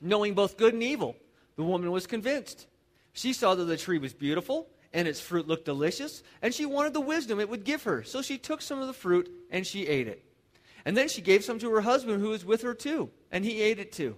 knowing 0.00 0.34
both 0.34 0.56
good 0.56 0.74
and 0.74 0.82
evil. 0.82 1.16
The 1.56 1.62
woman 1.62 1.90
was 1.90 2.06
convinced. 2.06 2.66
She 3.12 3.32
saw 3.32 3.54
that 3.54 3.64
the 3.64 3.76
tree 3.76 3.98
was 3.98 4.12
beautiful 4.12 4.68
and 4.96 5.06
its 5.06 5.20
fruit 5.20 5.46
looked 5.46 5.66
delicious, 5.66 6.22
and 6.40 6.54
she 6.54 6.64
wanted 6.64 6.94
the 6.94 7.00
wisdom 7.02 7.38
it 7.38 7.50
would 7.50 7.64
give 7.64 7.82
her. 7.82 8.02
So 8.02 8.22
she 8.22 8.38
took 8.38 8.62
some 8.62 8.80
of 8.80 8.86
the 8.86 8.94
fruit 8.94 9.30
and 9.50 9.66
she 9.66 9.86
ate 9.86 10.08
it. 10.08 10.24
And 10.86 10.96
then 10.96 11.08
she 11.08 11.20
gave 11.20 11.44
some 11.44 11.58
to 11.58 11.70
her 11.72 11.82
husband 11.82 12.22
who 12.22 12.30
was 12.30 12.46
with 12.46 12.62
her 12.62 12.72
too, 12.72 13.10
and 13.30 13.44
he 13.44 13.60
ate 13.60 13.78
it 13.78 13.92
too. 13.92 14.16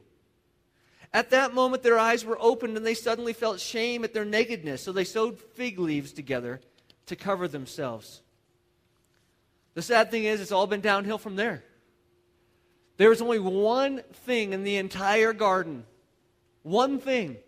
At 1.12 1.30
that 1.30 1.52
moment, 1.52 1.82
their 1.82 1.99
eyes 1.99 2.25
were 2.25 2.38
opened 2.40 2.76
and 2.76 2.87
they 2.87 2.94
suddenly 2.94 3.32
felt 3.32 3.58
shame 3.58 4.04
at 4.04 4.14
their 4.14 4.25
nakedness, 4.25 4.80
so 4.80 4.92
they 4.92 5.02
sewed 5.02 5.40
fig 5.40 5.80
leaves 5.80 6.12
together 6.12 6.61
to 7.06 7.16
cover 7.16 7.49
themselves. 7.49 8.23
The 9.75 9.82
sad 9.82 10.12
thing 10.12 10.25
is, 10.25 10.40
it's 10.40 10.52
all 10.52 10.68
been 10.68 10.80
downhill 10.80 11.18
from 11.18 11.35
there. 11.35 11.64
There 12.99 13.11
was 13.11 13.20
only 13.20 13.40
one 13.40 14.02
thing 14.26 14.52
in 14.52 14.62
the 14.62 14.76
entire 14.76 15.32
garden. 15.32 15.87
One 16.62 17.00
thing. 17.00 17.38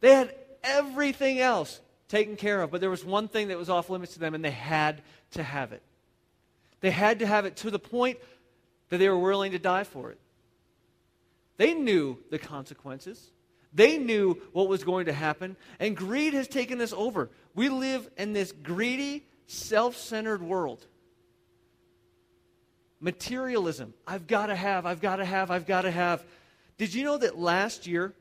They 0.00 0.14
had 0.14 0.34
everything 0.64 1.38
else 1.38 1.80
taken 2.12 2.36
care 2.36 2.60
of, 2.60 2.70
but 2.70 2.82
there 2.82 2.90
was 2.90 3.04
one 3.04 3.26
thing 3.26 3.48
that 3.48 3.56
was 3.56 3.70
off 3.70 3.88
limits 3.88 4.12
to 4.12 4.20
them, 4.20 4.34
and 4.34 4.44
they 4.44 4.50
had 4.50 5.02
to 5.32 5.42
have 5.42 5.72
it. 5.72 5.82
They 6.80 6.90
had 6.90 7.20
to 7.20 7.26
have 7.26 7.46
it 7.46 7.56
to 7.56 7.70
the 7.70 7.78
point 7.78 8.18
that 8.90 8.98
they 8.98 9.08
were 9.08 9.18
willing 9.18 9.52
to 9.52 9.58
die 9.58 9.84
for 9.84 10.10
it. 10.10 10.18
They 11.56 11.72
knew 11.72 12.18
the 12.30 12.38
consequences. 12.38 13.30
They 13.72 13.96
knew 13.96 14.34
what 14.52 14.68
was 14.68 14.84
going 14.84 15.06
to 15.06 15.12
happen, 15.14 15.56
and 15.80 15.96
greed 15.96 16.34
has 16.34 16.48
taken 16.48 16.82
us 16.82 16.92
over. 16.92 17.30
We 17.54 17.70
live 17.70 18.10
in 18.18 18.34
this 18.34 18.52
greedy, 18.52 19.24
self 19.46 19.96
centered 19.96 20.42
world. 20.42 20.84
Materialism. 23.00 23.94
I've 24.06 24.26
got 24.26 24.46
to 24.46 24.54
have, 24.54 24.84
I've 24.84 25.00
got 25.00 25.16
to 25.16 25.24
have, 25.24 25.50
I've 25.50 25.66
got 25.66 25.82
to 25.82 25.90
have. 25.90 26.22
Did 26.76 26.92
you 26.92 27.04
know 27.04 27.16
that 27.16 27.38
last 27.38 27.86
year, 27.86 28.12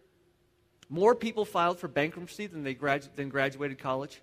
more 0.92 1.16
people 1.16 1.46
filed 1.46 1.80
for 1.80 1.88
bankruptcy 1.88 2.46
than, 2.46 2.64
they 2.64 2.76
gradu- 2.76 3.10
than 3.16 3.30
graduated 3.30 3.80
college? 3.80 4.22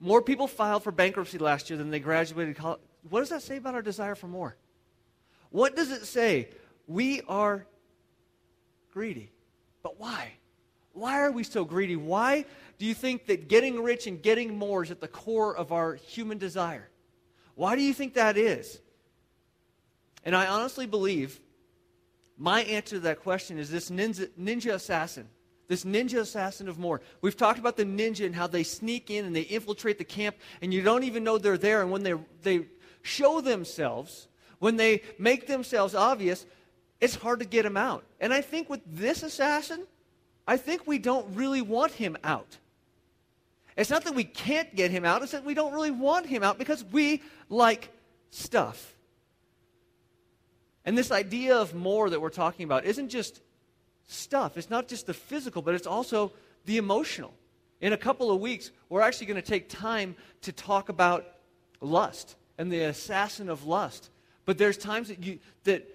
more 0.00 0.22
people 0.22 0.48
filed 0.48 0.82
for 0.82 0.90
bankruptcy 0.90 1.38
last 1.38 1.68
year 1.68 1.76
than 1.76 1.90
they 1.90 2.00
graduated 2.00 2.56
college. 2.56 2.80
What 3.08 3.20
does 3.20 3.28
that 3.28 3.42
say 3.42 3.58
about 3.58 3.74
our 3.74 3.82
desire 3.82 4.14
for 4.14 4.26
more? 4.26 4.56
What 5.50 5.76
does 5.76 5.90
it 5.90 6.06
say? 6.06 6.48
We 6.86 7.20
are 7.28 7.66
greedy. 8.92 9.30
But 9.82 10.00
why? 10.00 10.32
Why 10.92 11.20
are 11.20 11.30
we 11.30 11.44
so 11.44 11.64
greedy? 11.64 11.96
Why 11.96 12.46
do 12.78 12.86
you 12.86 12.94
think 12.94 13.26
that 13.26 13.48
getting 13.48 13.82
rich 13.82 14.06
and 14.06 14.20
getting 14.20 14.56
more 14.56 14.82
is 14.82 14.90
at 14.90 15.00
the 15.00 15.08
core 15.08 15.54
of 15.54 15.70
our 15.70 15.94
human 15.94 16.38
desire? 16.38 16.88
Why 17.54 17.76
do 17.76 17.82
you 17.82 17.92
think 17.92 18.14
that 18.14 18.36
is? 18.36 18.80
And 20.24 20.34
I 20.34 20.46
honestly 20.46 20.86
believe 20.86 21.38
my 22.40 22.62
answer 22.62 22.96
to 22.96 23.00
that 23.00 23.22
question 23.22 23.56
is 23.58 23.70
this 23.70 23.88
ninja, 23.90 24.28
ninja 24.36 24.72
assassin 24.72 25.28
this 25.70 25.84
ninja 25.84 26.18
assassin 26.18 26.68
of 26.68 26.80
more. 26.80 27.00
We've 27.20 27.36
talked 27.36 27.60
about 27.60 27.76
the 27.76 27.84
ninja 27.84 28.26
and 28.26 28.34
how 28.34 28.48
they 28.48 28.64
sneak 28.64 29.08
in 29.08 29.24
and 29.24 29.34
they 29.34 29.42
infiltrate 29.42 29.98
the 29.98 30.04
camp, 30.04 30.34
and 30.60 30.74
you 30.74 30.82
don't 30.82 31.04
even 31.04 31.22
know 31.22 31.38
they're 31.38 31.56
there. 31.56 31.80
And 31.80 31.92
when 31.92 32.02
they, 32.02 32.14
they 32.42 32.66
show 33.02 33.40
themselves, 33.40 34.26
when 34.58 34.74
they 34.74 35.02
make 35.16 35.46
themselves 35.46 35.94
obvious, 35.94 36.44
it's 37.00 37.14
hard 37.14 37.38
to 37.38 37.44
get 37.44 37.62
them 37.62 37.76
out. 37.76 38.02
And 38.18 38.34
I 38.34 38.40
think 38.40 38.68
with 38.68 38.80
this 38.84 39.22
assassin, 39.22 39.86
I 40.44 40.56
think 40.56 40.88
we 40.88 40.98
don't 40.98 41.36
really 41.36 41.62
want 41.62 41.92
him 41.92 42.16
out. 42.24 42.58
It's 43.76 43.90
not 43.90 44.02
that 44.02 44.14
we 44.16 44.24
can't 44.24 44.74
get 44.74 44.90
him 44.90 45.04
out, 45.04 45.22
it's 45.22 45.30
that 45.30 45.44
we 45.44 45.54
don't 45.54 45.72
really 45.72 45.92
want 45.92 46.26
him 46.26 46.42
out 46.42 46.58
because 46.58 46.82
we 46.82 47.22
like 47.48 47.90
stuff. 48.30 48.96
And 50.84 50.96
this 50.96 51.10
idea 51.10 51.56
of 51.56 51.74
more 51.74 52.10
that 52.10 52.20
we're 52.20 52.30
talking 52.30 52.64
about 52.64 52.84
isn't 52.84 53.08
just 53.08 53.40
stuff. 54.06 54.56
It's 54.56 54.70
not 54.70 54.88
just 54.88 55.06
the 55.06 55.14
physical, 55.14 55.62
but 55.62 55.74
it's 55.74 55.86
also 55.86 56.32
the 56.64 56.78
emotional. 56.78 57.34
In 57.80 57.92
a 57.92 57.96
couple 57.96 58.30
of 58.30 58.40
weeks, 58.40 58.70
we're 58.88 59.00
actually 59.00 59.26
going 59.26 59.40
to 59.40 59.48
take 59.48 59.68
time 59.68 60.16
to 60.42 60.52
talk 60.52 60.88
about 60.88 61.26
lust 61.80 62.36
and 62.58 62.70
the 62.70 62.82
assassin 62.82 63.48
of 63.48 63.64
lust. 63.64 64.10
But 64.44 64.58
there's 64.58 64.76
times 64.76 65.08
that 65.08 65.22
you 65.22 65.38
that 65.64 65.86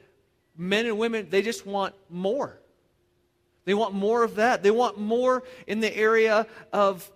men 0.57 0.85
and 0.85 0.97
women 0.97 1.27
they 1.29 1.41
just 1.41 1.65
want 1.65 1.93
more. 2.09 2.59
They 3.65 3.73
want 3.73 3.93
more 3.93 4.23
of 4.23 4.35
that. 4.35 4.63
They 4.63 4.71
want 4.71 4.99
more 4.99 5.43
in 5.67 5.79
the 5.79 5.95
area 5.95 6.47
of 6.71 7.11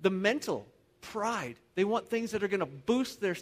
the 0.00 0.10
mental 0.10 0.66
pride. 1.02 1.56
They 1.74 1.84
want 1.84 2.08
things 2.08 2.30
that 2.30 2.42
are 2.42 2.48
going 2.48 2.60
to 2.60 2.66
boost 2.66 3.20
their. 3.20 3.36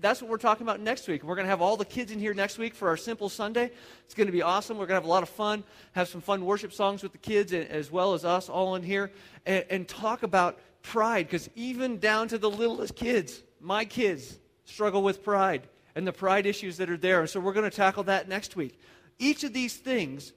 That's 0.00 0.22
what 0.22 0.30
we're 0.30 0.38
talking 0.38 0.66
about 0.66 0.80
next 0.80 1.06
week. 1.06 1.22
We're 1.22 1.34
going 1.34 1.44
to 1.44 1.50
have 1.50 1.60
all 1.60 1.76
the 1.76 1.84
kids 1.84 2.10
in 2.10 2.18
here 2.18 2.32
next 2.32 2.56
week 2.56 2.74
for 2.74 2.88
our 2.88 2.96
Simple 2.96 3.28
Sunday. 3.28 3.70
It's 4.04 4.14
going 4.14 4.28
to 4.28 4.32
be 4.32 4.42
awesome. 4.42 4.78
We're 4.78 4.86
going 4.86 4.96
to 4.96 5.02
have 5.02 5.04
a 5.04 5.12
lot 5.12 5.22
of 5.22 5.28
fun, 5.28 5.64
have 5.92 6.08
some 6.08 6.22
fun 6.22 6.44
worship 6.44 6.72
songs 6.72 7.02
with 7.02 7.12
the 7.12 7.18
kids 7.18 7.52
as 7.52 7.90
well 7.90 8.14
as 8.14 8.24
us 8.24 8.48
all 8.48 8.76
in 8.76 8.82
here, 8.82 9.10
and, 9.44 9.64
and 9.68 9.88
talk 9.88 10.22
about 10.22 10.58
pride. 10.82 11.26
Because 11.26 11.50
even 11.54 11.98
down 11.98 12.28
to 12.28 12.38
the 12.38 12.50
littlest 12.50 12.96
kids, 12.96 13.42
my 13.60 13.84
kids, 13.84 14.38
struggle 14.64 15.02
with 15.02 15.22
pride 15.22 15.68
and 15.94 16.06
the 16.06 16.12
pride 16.12 16.46
issues 16.46 16.76
that 16.78 16.88
are 16.88 16.96
there. 16.96 17.20
And 17.20 17.28
so 17.28 17.40
we're 17.40 17.52
going 17.52 17.68
to 17.68 17.76
tackle 17.76 18.04
that 18.04 18.28
next 18.28 18.56
week. 18.56 18.78
Each 19.18 19.44
of 19.44 19.52
these 19.52 19.76
things, 19.76 20.32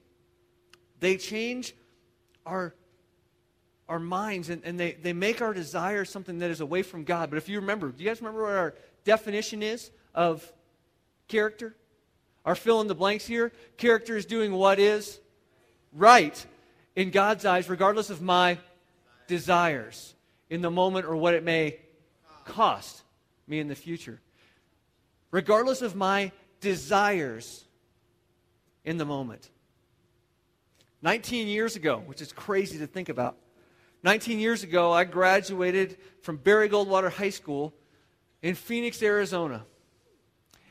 they 1.00 1.18
change 1.18 1.76
our 2.46 2.74
our 3.90 4.00
minds 4.00 4.50
and, 4.50 4.62
and 4.64 4.80
they, 4.80 4.94
they 4.94 5.14
make 5.14 5.42
our 5.42 5.54
desire 5.54 6.06
something 6.06 6.40
that 6.40 6.50
is 6.50 6.62
away 6.62 6.84
from 6.84 7.04
God. 7.04 7.30
But 7.30 7.38
if 7.38 7.50
you 7.50 7.60
remember, 7.60 7.90
do 7.90 8.04
you 8.04 8.10
guys 8.10 8.22
remember 8.22 8.44
what 8.44 8.54
our 8.54 8.76
definition 9.04 9.62
is 9.62 9.92
of 10.14 10.52
character? 11.28 11.76
Our 12.46 12.56
fill 12.56 12.82
in 12.82 12.88
the 12.88 12.96
blanks 12.96 13.26
here? 13.26 13.52
Character 13.78 14.18
is 14.18 14.26
doing 14.26 14.54
what 14.54 14.80
is 14.80 15.20
right 15.94 16.46
in 16.96 17.10
God's 17.10 17.46
eyes, 17.46 17.70
regardless 17.70 18.10
of 18.10 18.22
my 18.22 18.58
desires 19.28 20.14
in 20.50 20.62
the 20.62 20.72
moment 20.72 21.06
or 21.06 21.16
what 21.16 21.34
it 21.34 21.44
may 21.44 21.80
cost 22.46 23.04
me 23.48 23.60
in 23.60 23.68
the 23.68 23.76
future. 23.76 24.20
Regardless 25.32 25.82
of 25.82 25.96
my 25.96 26.32
desires 26.62 27.66
in 28.86 28.98
the 28.98 29.06
moment. 29.06 29.50
19 31.02 31.48
years 31.48 31.76
ago, 31.76 32.02
which 32.06 32.22
is 32.22 32.32
crazy 32.32 32.80
to 32.80 32.88
think 32.88 33.10
about, 33.10 33.38
19 34.04 34.38
years 34.40 34.64
ago, 34.64 34.92
I 34.92 35.06
graduated 35.06 35.98
from 36.22 36.36
Barry 36.38 36.68
Goldwater 36.68 37.10
High 37.10 37.30
School 37.30 37.74
in 38.42 38.54
Phoenix, 38.54 39.02
Arizona. 39.02 39.64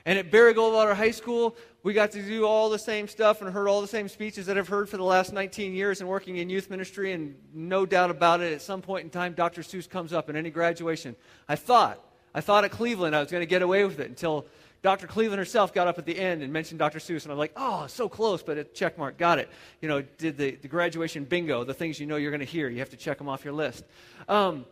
And 0.04 0.18
at 0.18 0.30
Barry 0.30 0.52
Goldwater 0.52 0.94
High 0.94 1.12
School, 1.12 1.56
we 1.82 1.94
got 1.94 2.10
to 2.12 2.22
do 2.22 2.46
all 2.46 2.68
the 2.68 2.78
same 2.78 3.08
stuff 3.08 3.40
and 3.40 3.50
heard 3.50 3.68
all 3.68 3.80
the 3.80 3.88
same 3.88 4.08
speeches 4.08 4.46
that 4.46 4.58
I've 4.58 4.68
heard 4.68 4.88
for 4.88 4.98
the 4.98 5.04
last 5.04 5.32
19 5.32 5.72
years 5.72 6.00
and 6.00 6.08
working 6.08 6.36
in 6.36 6.50
youth 6.50 6.68
ministry. 6.68 7.12
And 7.12 7.34
no 7.54 7.86
doubt 7.86 8.10
about 8.10 8.40
it, 8.40 8.52
at 8.52 8.60
some 8.60 8.82
point 8.82 9.04
in 9.04 9.10
time, 9.10 9.32
Dr. 9.32 9.62
Seuss 9.62 9.88
comes 9.88 10.12
up 10.12 10.28
in 10.28 10.36
any 10.36 10.50
graduation. 10.50 11.16
I 11.48 11.56
thought, 11.56 12.00
I 12.34 12.40
thought 12.40 12.64
at 12.64 12.70
Cleveland 12.70 13.16
I 13.16 13.20
was 13.20 13.30
going 13.30 13.42
to 13.42 13.46
get 13.46 13.62
away 13.62 13.84
with 13.84 13.98
it 13.98 14.08
until 14.08 14.46
Dr. 14.82 15.06
Cleveland 15.06 15.38
herself 15.38 15.72
got 15.72 15.86
up 15.86 15.98
at 15.98 16.06
the 16.06 16.18
end 16.18 16.42
and 16.42 16.52
mentioned 16.52 16.80
Dr. 16.80 16.98
Seuss, 16.98 17.22
and 17.22 17.30
I'm 17.30 17.38
like, 17.38 17.52
oh, 17.54 17.86
so 17.86 18.08
close, 18.08 18.42
but 18.42 18.58
a 18.58 18.64
check 18.64 18.98
mark, 18.98 19.16
got 19.16 19.38
it. 19.38 19.48
You 19.80 19.88
know, 19.88 20.02
did 20.02 20.36
the, 20.36 20.56
the 20.56 20.66
graduation 20.66 21.24
bingo, 21.24 21.62
the 21.62 21.72
things 21.72 22.00
you 22.00 22.06
know 22.06 22.16
you're 22.16 22.32
going 22.32 22.40
to 22.40 22.46
hear. 22.46 22.68
You 22.68 22.80
have 22.80 22.90
to 22.90 22.96
check 22.96 23.18
them 23.18 23.28
off 23.28 23.44
your 23.44 23.54
list. 23.54 23.84
Um, 24.28 24.66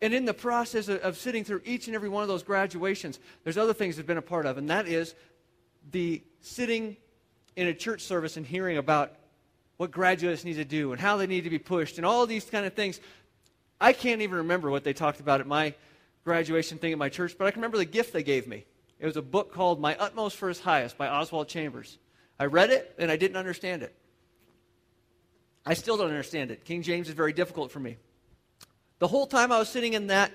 and 0.00 0.14
in 0.14 0.24
the 0.24 0.34
process 0.34 0.88
of, 0.88 1.00
of, 1.00 1.18
sitting 1.18 1.44
through 1.44 1.60
each 1.64 1.88
and 1.88 1.94
every 1.94 2.08
one 2.08 2.22
of 2.22 2.28
those 2.28 2.42
graduations, 2.42 3.20
there's 3.42 3.58
other 3.58 3.74
things 3.74 3.98
I've 3.98 4.06
been 4.06 4.16
a 4.16 4.22
part 4.22 4.46
of, 4.46 4.56
and 4.56 4.70
that 4.70 4.88
is 4.88 5.14
the 5.90 6.22
sitting 6.40 6.96
in 7.54 7.66
a 7.66 7.74
church 7.74 8.00
service 8.00 8.38
and 8.38 8.46
hearing 8.46 8.78
about 8.78 9.12
what 9.76 9.90
graduates 9.90 10.44
need 10.44 10.54
to 10.54 10.64
do 10.64 10.92
and 10.92 11.00
how 11.00 11.18
they 11.18 11.26
need 11.26 11.44
to 11.44 11.50
be 11.50 11.58
pushed 11.58 11.98
and 11.98 12.06
all 12.06 12.26
these 12.26 12.44
kind 12.46 12.64
of 12.64 12.72
things. 12.72 12.98
I 13.80 13.92
can't 13.92 14.22
even 14.22 14.38
remember 14.38 14.70
what 14.70 14.84
they 14.84 14.94
talked 14.94 15.20
about 15.20 15.40
at 15.40 15.46
my 15.46 15.74
graduation 16.24 16.78
thing 16.78 16.92
at 16.92 16.98
my 16.98 17.10
church, 17.10 17.36
but 17.36 17.46
I 17.46 17.50
can 17.50 17.60
remember 17.60 17.76
the 17.76 17.84
gift 17.84 18.12
they 18.14 18.22
gave 18.22 18.46
me. 18.46 18.64
It 18.98 19.06
was 19.06 19.16
a 19.16 19.22
book 19.22 19.52
called 19.52 19.80
My 19.80 19.96
Utmost 19.96 20.36
for 20.36 20.48
His 20.48 20.60
Highest 20.60 20.96
by 20.96 21.08
Oswald 21.08 21.48
Chambers. 21.48 21.98
I 22.38 22.46
read 22.46 22.70
it 22.70 22.94
and 22.98 23.10
I 23.10 23.16
didn't 23.16 23.36
understand 23.36 23.82
it. 23.82 23.94
I 25.66 25.74
still 25.74 25.96
don't 25.96 26.08
understand 26.08 26.50
it. 26.50 26.64
King 26.64 26.82
James 26.82 27.08
is 27.08 27.14
very 27.14 27.32
difficult 27.32 27.70
for 27.70 27.80
me. 27.80 27.96
The 28.98 29.08
whole 29.08 29.26
time 29.26 29.50
I 29.50 29.58
was 29.58 29.68
sitting 29.68 29.94
in 29.94 30.08
that, 30.08 30.32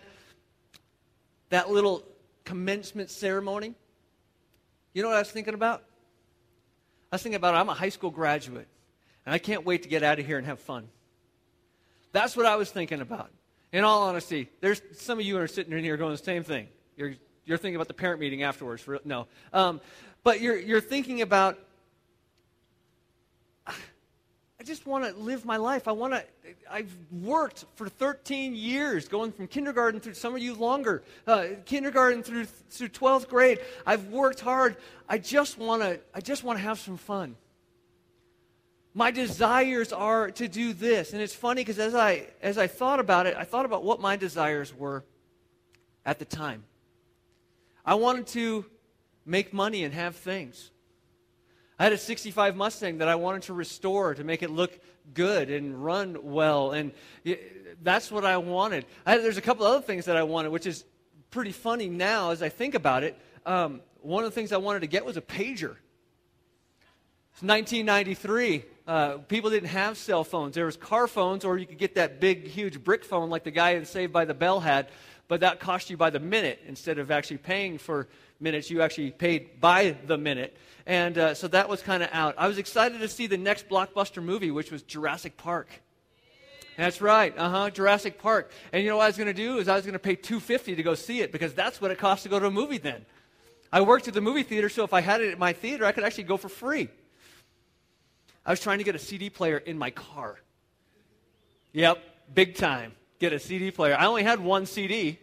that 1.49 1.69
little 1.69 2.03
commencement 2.45 3.09
ceremony, 3.09 3.75
you 4.93 5.03
know 5.03 5.09
what 5.09 5.17
I 5.17 5.21
was 5.21 5.31
thinking 5.31 5.53
about? 5.53 5.83
I 7.11 7.15
was 7.15 7.23
thinking 7.23 7.37
about 7.37 7.55
I'm 7.55 7.69
a 7.69 7.73
high 7.73 7.89
school 7.89 8.11
graduate, 8.11 8.67
and 9.25 9.33
I 9.33 9.37
can't 9.37 9.65
wait 9.65 9.83
to 9.83 9.89
get 9.89 10.03
out 10.03 10.19
of 10.19 10.25
here 10.25 10.37
and 10.37 10.45
have 10.45 10.59
fun. 10.59 10.89
That's 12.11 12.35
what 12.35 12.45
I 12.45 12.55
was 12.55 12.71
thinking 12.71 13.01
about. 13.01 13.31
In 13.71 13.83
all 13.83 14.03
honesty, 14.03 14.49
there's 14.61 14.81
some 14.93 15.19
of 15.19 15.25
you 15.25 15.37
are 15.37 15.47
sitting 15.47 15.73
in 15.73 15.83
here 15.83 15.95
going 15.95 16.11
the 16.11 16.17
same 16.17 16.43
thing. 16.43 16.67
You're 16.97 17.13
you're 17.49 17.57
thinking 17.57 17.77
about 17.77 17.87
the 17.87 17.95
parent 17.95 18.19
meeting 18.19 18.43
afterwards. 18.43 18.83
For, 18.83 18.99
no. 19.03 19.25
Um, 19.51 19.81
but 20.23 20.39
you're, 20.39 20.57
you're 20.57 20.81
thinking 20.81 21.23
about, 21.23 21.57
I 23.65 24.63
just 24.63 24.85
want 24.85 25.03
to 25.03 25.19
live 25.19 25.45
my 25.45 25.57
life. 25.57 25.87
I 25.87 25.93
want 25.93 26.13
to, 26.13 26.23
I've 26.69 26.95
worked 27.11 27.65
for 27.73 27.89
13 27.89 28.53
years, 28.53 29.07
going 29.07 29.31
from 29.31 29.47
kindergarten 29.47 29.99
through, 29.99 30.13
some 30.13 30.35
of 30.35 30.41
you 30.43 30.53
longer, 30.53 31.01
uh, 31.25 31.47
kindergarten 31.65 32.21
through, 32.21 32.45
through 32.45 32.89
12th 32.89 33.27
grade. 33.27 33.59
I've 33.83 34.05
worked 34.09 34.41
hard. 34.41 34.77
I 35.07 35.17
just 35.17 35.57
want 35.57 35.81
to, 35.81 35.99
I 36.13 36.21
just 36.21 36.43
want 36.43 36.59
to 36.59 36.63
have 36.63 36.77
some 36.77 36.97
fun. 36.97 37.35
My 38.93 39.09
desires 39.09 39.91
are 39.91 40.29
to 40.29 40.47
do 40.47 40.73
this. 40.73 41.13
And 41.13 41.21
it's 41.21 41.33
funny 41.33 41.61
because 41.61 41.79
as 41.79 41.95
I, 41.95 42.27
as 42.43 42.59
I 42.59 42.67
thought 42.67 42.99
about 42.99 43.25
it, 43.25 43.35
I 43.35 43.43
thought 43.43 43.65
about 43.65 43.83
what 43.83 43.99
my 43.99 44.17
desires 44.17 44.71
were 44.71 45.03
at 46.05 46.19
the 46.19 46.25
time. 46.25 46.63
I 47.89 47.95
wanted 47.95 48.27
to 48.27 48.65
make 49.25 49.51
money 49.51 49.83
and 49.83 49.91
have 49.95 50.15
things. 50.15 50.69
I 51.79 51.85
had 51.85 51.91
a 51.91 51.97
65 51.97 52.55
Mustang 52.55 52.99
that 52.99 53.07
I 53.07 53.15
wanted 53.15 53.41
to 53.43 53.53
restore 53.53 54.13
to 54.13 54.23
make 54.23 54.43
it 54.43 54.51
look 54.51 54.79
good 55.15 55.49
and 55.49 55.83
run 55.83 56.15
well. 56.21 56.69
And 56.69 56.91
that's 57.81 58.11
what 58.11 58.25
I 58.25 58.37
wanted. 58.37 58.85
I 59.07 59.17
there's 59.17 59.37
a 59.37 59.41
couple 59.41 59.65
other 59.65 59.81
things 59.81 60.05
that 60.05 60.17
I 60.17 60.21
wanted, 60.21 60.51
which 60.51 60.67
is 60.67 60.85
pretty 61.31 61.51
funny 61.51 61.89
now 61.89 62.29
as 62.29 62.43
I 62.43 62.49
think 62.49 62.75
about 62.75 63.01
it. 63.01 63.19
Um, 63.43 63.81
one 64.01 64.23
of 64.23 64.29
the 64.29 64.35
things 64.35 64.51
I 64.51 64.57
wanted 64.57 64.81
to 64.81 64.87
get 64.87 65.03
was 65.03 65.17
a 65.17 65.21
pager. 65.21 65.75
It's 67.33 67.41
1993. 67.41 68.65
Uh, 68.85 69.17
people 69.27 69.49
didn't 69.49 69.69
have 69.69 69.97
cell 69.97 70.23
phones. 70.23 70.53
There 70.53 70.65
was 70.67 70.77
car 70.77 71.07
phones, 71.07 71.43
or 71.43 71.57
you 71.57 71.65
could 71.65 71.79
get 71.79 71.95
that 71.95 72.19
big, 72.19 72.45
huge 72.45 72.83
brick 72.83 73.03
phone 73.03 73.31
like 73.31 73.43
the 73.43 73.51
guy 73.51 73.71
in 73.71 73.85
Saved 73.85 74.13
by 74.13 74.25
the 74.25 74.35
Bell 74.35 74.59
had 74.59 74.89
but 75.29 75.39
that 75.41 75.59
cost 75.59 75.89
you 75.89 75.95
by 75.95 76.09
the 76.09 76.19
minute 76.19 76.59
instead 76.67 76.97
of 76.97 77.11
actually 77.11 77.37
paying 77.37 77.77
for 77.77 78.09
minutes. 78.41 78.69
You 78.69 78.81
actually 78.81 79.11
paid 79.11 79.61
by 79.61 79.95
the 80.07 80.17
minute. 80.17 80.57
And 80.85 81.17
uh, 81.17 81.33
so 81.35 81.47
that 81.49 81.69
was 81.69 81.81
kind 81.81 82.01
of 82.01 82.09
out. 82.11 82.33
I 82.37 82.47
was 82.47 82.57
excited 82.57 82.99
to 82.99 83.07
see 83.07 83.27
the 83.27 83.37
next 83.37 83.69
blockbuster 83.69 84.23
movie, 84.23 84.49
which 84.49 84.71
was 84.71 84.81
Jurassic 84.81 85.37
Park. 85.37 85.67
That's 86.77 86.99
right. 86.99 87.37
Uh 87.37 87.49
huh. 87.49 87.69
Jurassic 87.69 88.19
Park. 88.19 88.51
And 88.73 88.83
you 88.83 88.89
know 88.89 88.97
what 88.97 89.03
I 89.03 89.07
was 89.07 89.17
going 89.17 89.27
to 89.27 89.33
do 89.33 89.59
is 89.59 89.67
I 89.67 89.75
was 89.75 89.85
going 89.85 89.93
to 89.93 89.99
pay 89.99 90.15
250 90.15 90.75
to 90.75 90.83
go 90.83 90.95
see 90.95 91.21
it 91.21 91.31
because 91.31 91.53
that's 91.53 91.79
what 91.79 91.91
it 91.91 91.99
costs 91.99 92.23
to 92.23 92.29
go 92.29 92.39
to 92.39 92.47
a 92.47 92.51
movie 92.51 92.79
then. 92.79 93.05
I 93.71 93.81
worked 93.81 94.07
at 94.07 94.15
the 94.15 94.21
movie 94.21 94.41
theater, 94.41 94.67
so 94.67 94.83
if 94.83 94.93
I 94.93 95.01
had 95.01 95.21
it 95.21 95.31
at 95.31 95.37
my 95.37 95.53
theater, 95.53 95.85
I 95.85 95.91
could 95.91 96.03
actually 96.03 96.23
go 96.23 96.37
for 96.37 96.49
free. 96.49 96.89
I 98.43 98.49
was 98.49 98.59
trying 98.59 98.79
to 98.79 98.83
get 98.83 98.95
a 98.95 98.99
CD 98.99 99.29
player 99.29 99.57
in 99.57 99.77
my 99.77 99.91
car. 99.91 100.39
Yep, 101.73 102.01
big 102.33 102.55
time. 102.55 102.93
Get 103.19 103.33
a 103.33 103.39
CD 103.39 103.71
player. 103.71 103.95
I 103.95 104.05
only 104.05 104.23
had 104.23 104.39
one 104.39 104.65
CD, 104.65 105.19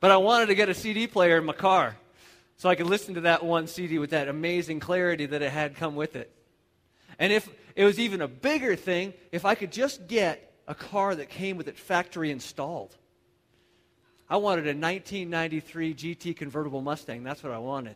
but 0.00 0.10
I 0.10 0.16
wanted 0.16 0.46
to 0.46 0.54
get 0.54 0.68
a 0.68 0.74
CD 0.74 1.06
player 1.06 1.38
in 1.38 1.44
my 1.44 1.52
car 1.52 1.96
so 2.56 2.68
I 2.68 2.74
could 2.74 2.86
listen 2.86 3.14
to 3.14 3.22
that 3.22 3.44
one 3.44 3.66
CD 3.66 3.98
with 3.98 4.10
that 4.10 4.28
amazing 4.28 4.80
clarity 4.80 5.26
that 5.26 5.42
it 5.42 5.50
had 5.50 5.76
come 5.76 5.94
with 5.94 6.16
it. 6.16 6.30
And 7.18 7.32
if 7.32 7.48
it 7.74 7.84
was 7.84 7.98
even 7.98 8.20
a 8.20 8.28
bigger 8.28 8.76
thing, 8.76 9.14
if 9.32 9.44
I 9.44 9.54
could 9.54 9.72
just 9.72 10.08
get 10.08 10.46
a 10.66 10.74
car 10.74 11.14
that 11.14 11.28
came 11.28 11.56
with 11.56 11.68
it 11.68 11.78
factory 11.78 12.30
installed. 12.30 12.94
I 14.28 14.38
wanted 14.38 14.64
a 14.64 14.74
1993 14.74 15.94
GT 15.94 16.36
convertible 16.36 16.82
Mustang. 16.82 17.22
That's 17.22 17.42
what 17.42 17.52
I 17.52 17.58
wanted. 17.58 17.94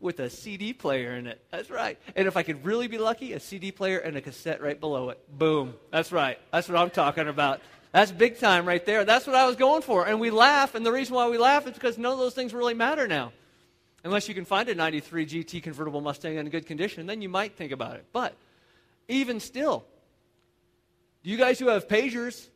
With 0.00 0.20
a 0.20 0.28
CD 0.28 0.72
player 0.72 1.14
in 1.16 1.26
it. 1.26 1.40
That's 1.50 1.70
right. 1.70 1.98
And 2.14 2.28
if 2.28 2.36
I 2.36 2.42
could 2.42 2.64
really 2.64 2.86
be 2.86 2.98
lucky, 2.98 3.32
a 3.32 3.40
CD 3.40 3.72
player 3.72 3.98
and 3.98 4.16
a 4.16 4.20
cassette 4.20 4.60
right 4.60 4.78
below 4.78 5.08
it. 5.08 5.38
Boom. 5.38 5.74
That's 5.90 6.12
right. 6.12 6.38
That's 6.52 6.68
what 6.68 6.76
I'm 6.76 6.90
talking 6.90 7.28
about. 7.28 7.60
That's 7.92 8.12
big 8.12 8.38
time 8.38 8.66
right 8.66 8.84
there. 8.84 9.06
That's 9.06 9.26
what 9.26 9.34
I 9.34 9.46
was 9.46 9.56
going 9.56 9.80
for. 9.80 10.06
And 10.06 10.20
we 10.20 10.30
laugh, 10.30 10.74
and 10.74 10.84
the 10.84 10.92
reason 10.92 11.14
why 11.14 11.28
we 11.28 11.38
laugh 11.38 11.66
is 11.66 11.72
because 11.72 11.96
none 11.96 12.12
of 12.12 12.18
those 12.18 12.34
things 12.34 12.52
really 12.52 12.74
matter 12.74 13.08
now. 13.08 13.32
Unless 14.04 14.28
you 14.28 14.34
can 14.34 14.44
find 14.44 14.68
a 14.68 14.74
93 14.74 15.26
GT 15.26 15.62
convertible 15.62 16.00
Mustang 16.02 16.36
in 16.36 16.48
good 16.50 16.66
condition, 16.66 17.06
then 17.06 17.22
you 17.22 17.28
might 17.30 17.56
think 17.56 17.72
about 17.72 17.96
it. 17.96 18.04
But 18.12 18.34
even 19.08 19.40
still, 19.40 19.84
you 21.22 21.36
guys 21.36 21.58
who 21.58 21.68
have 21.68 21.88
pagers, 21.88 22.48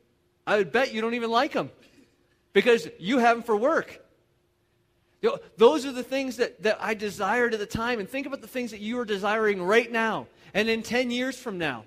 I 0.46 0.58
would 0.58 0.72
bet 0.72 0.92
you 0.92 1.00
don't 1.00 1.14
even 1.14 1.30
like 1.30 1.52
them 1.52 1.70
because 2.52 2.88
you 2.98 3.18
have 3.18 3.38
them 3.38 3.42
for 3.42 3.56
work. 3.56 4.00
You 5.22 5.30
know, 5.30 5.38
those 5.56 5.84
are 5.84 5.92
the 5.92 6.02
things 6.02 6.36
that, 6.36 6.62
that 6.62 6.78
I 6.80 6.94
desired 6.94 7.52
at 7.52 7.60
the 7.60 7.66
time. 7.66 8.00
And 8.00 8.08
think 8.08 8.26
about 8.26 8.40
the 8.40 8.48
things 8.48 8.70
that 8.70 8.80
you 8.80 8.98
are 9.00 9.04
desiring 9.04 9.62
right 9.62 9.90
now 9.90 10.26
and 10.54 10.68
in 10.68 10.82
10 10.82 11.10
years 11.10 11.38
from 11.38 11.58
now. 11.58 11.84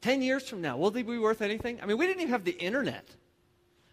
10 0.00 0.22
years 0.22 0.48
from 0.48 0.60
now, 0.60 0.76
will 0.76 0.90
they 0.90 1.02
be 1.02 1.18
worth 1.18 1.40
anything? 1.40 1.80
I 1.82 1.86
mean, 1.86 1.96
we 1.96 2.06
didn't 2.06 2.20
even 2.20 2.32
have 2.32 2.44
the 2.44 2.52
internet. 2.52 3.08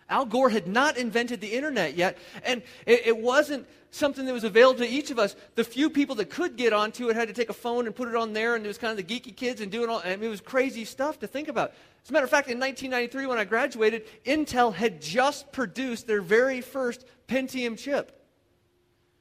Al 0.10 0.26
Gore 0.26 0.50
had 0.50 0.68
not 0.68 0.98
invented 0.98 1.40
the 1.40 1.54
internet 1.54 1.96
yet, 1.96 2.18
and 2.44 2.62
it, 2.86 3.08
it, 3.08 3.18
wasn't 3.18 3.66
something 3.92 4.26
that 4.26 4.34
was 4.34 4.44
available 4.44 4.80
to 4.80 4.88
each 4.88 5.10
of 5.10 5.18
us. 5.18 5.38
The 5.56 5.64
few 5.64 5.90
people 5.90 6.16
that 6.16 6.30
could 6.30 6.58
get 6.58 6.74
onto 6.74 7.10
it 7.10 7.16
had 7.16 7.30
to 7.30 7.34
take 7.34 7.50
a 7.50 7.54
phone 7.54 7.86
and 7.86 7.96
put 7.96 8.10
it 8.10 8.16
on 8.18 8.34
there, 8.34 8.56
and 8.56 8.66
it 8.66 8.68
was 8.68 8.78
kind 8.78 8.92
of 8.92 9.08
the 9.08 9.20
geeky 9.20 9.34
kids 9.34 9.62
and 9.62 9.72
doing 9.72 9.90
all, 9.90 10.00
and 10.00 10.22
it 10.22 10.28
was 10.28 10.42
crazy 10.42 10.84
stuff 10.84 11.20
to 11.20 11.28
think 11.28 11.48
about. 11.48 11.72
As 12.04 12.10
a 12.10 12.14
matter 12.14 12.26
of 12.26 12.30
fact, 12.30 12.50
in 12.50 12.60
1993, 12.60 13.26
when 13.26 13.38
I 13.38 13.46
graduated, 13.46 14.04
Intel 14.26 14.74
had 14.74 15.02
just 15.02 15.50
produced 15.54 16.08
their 16.08 16.22
very 16.22 16.60
first 16.60 17.06
Pentium 17.30 17.78
chip. 17.78 18.21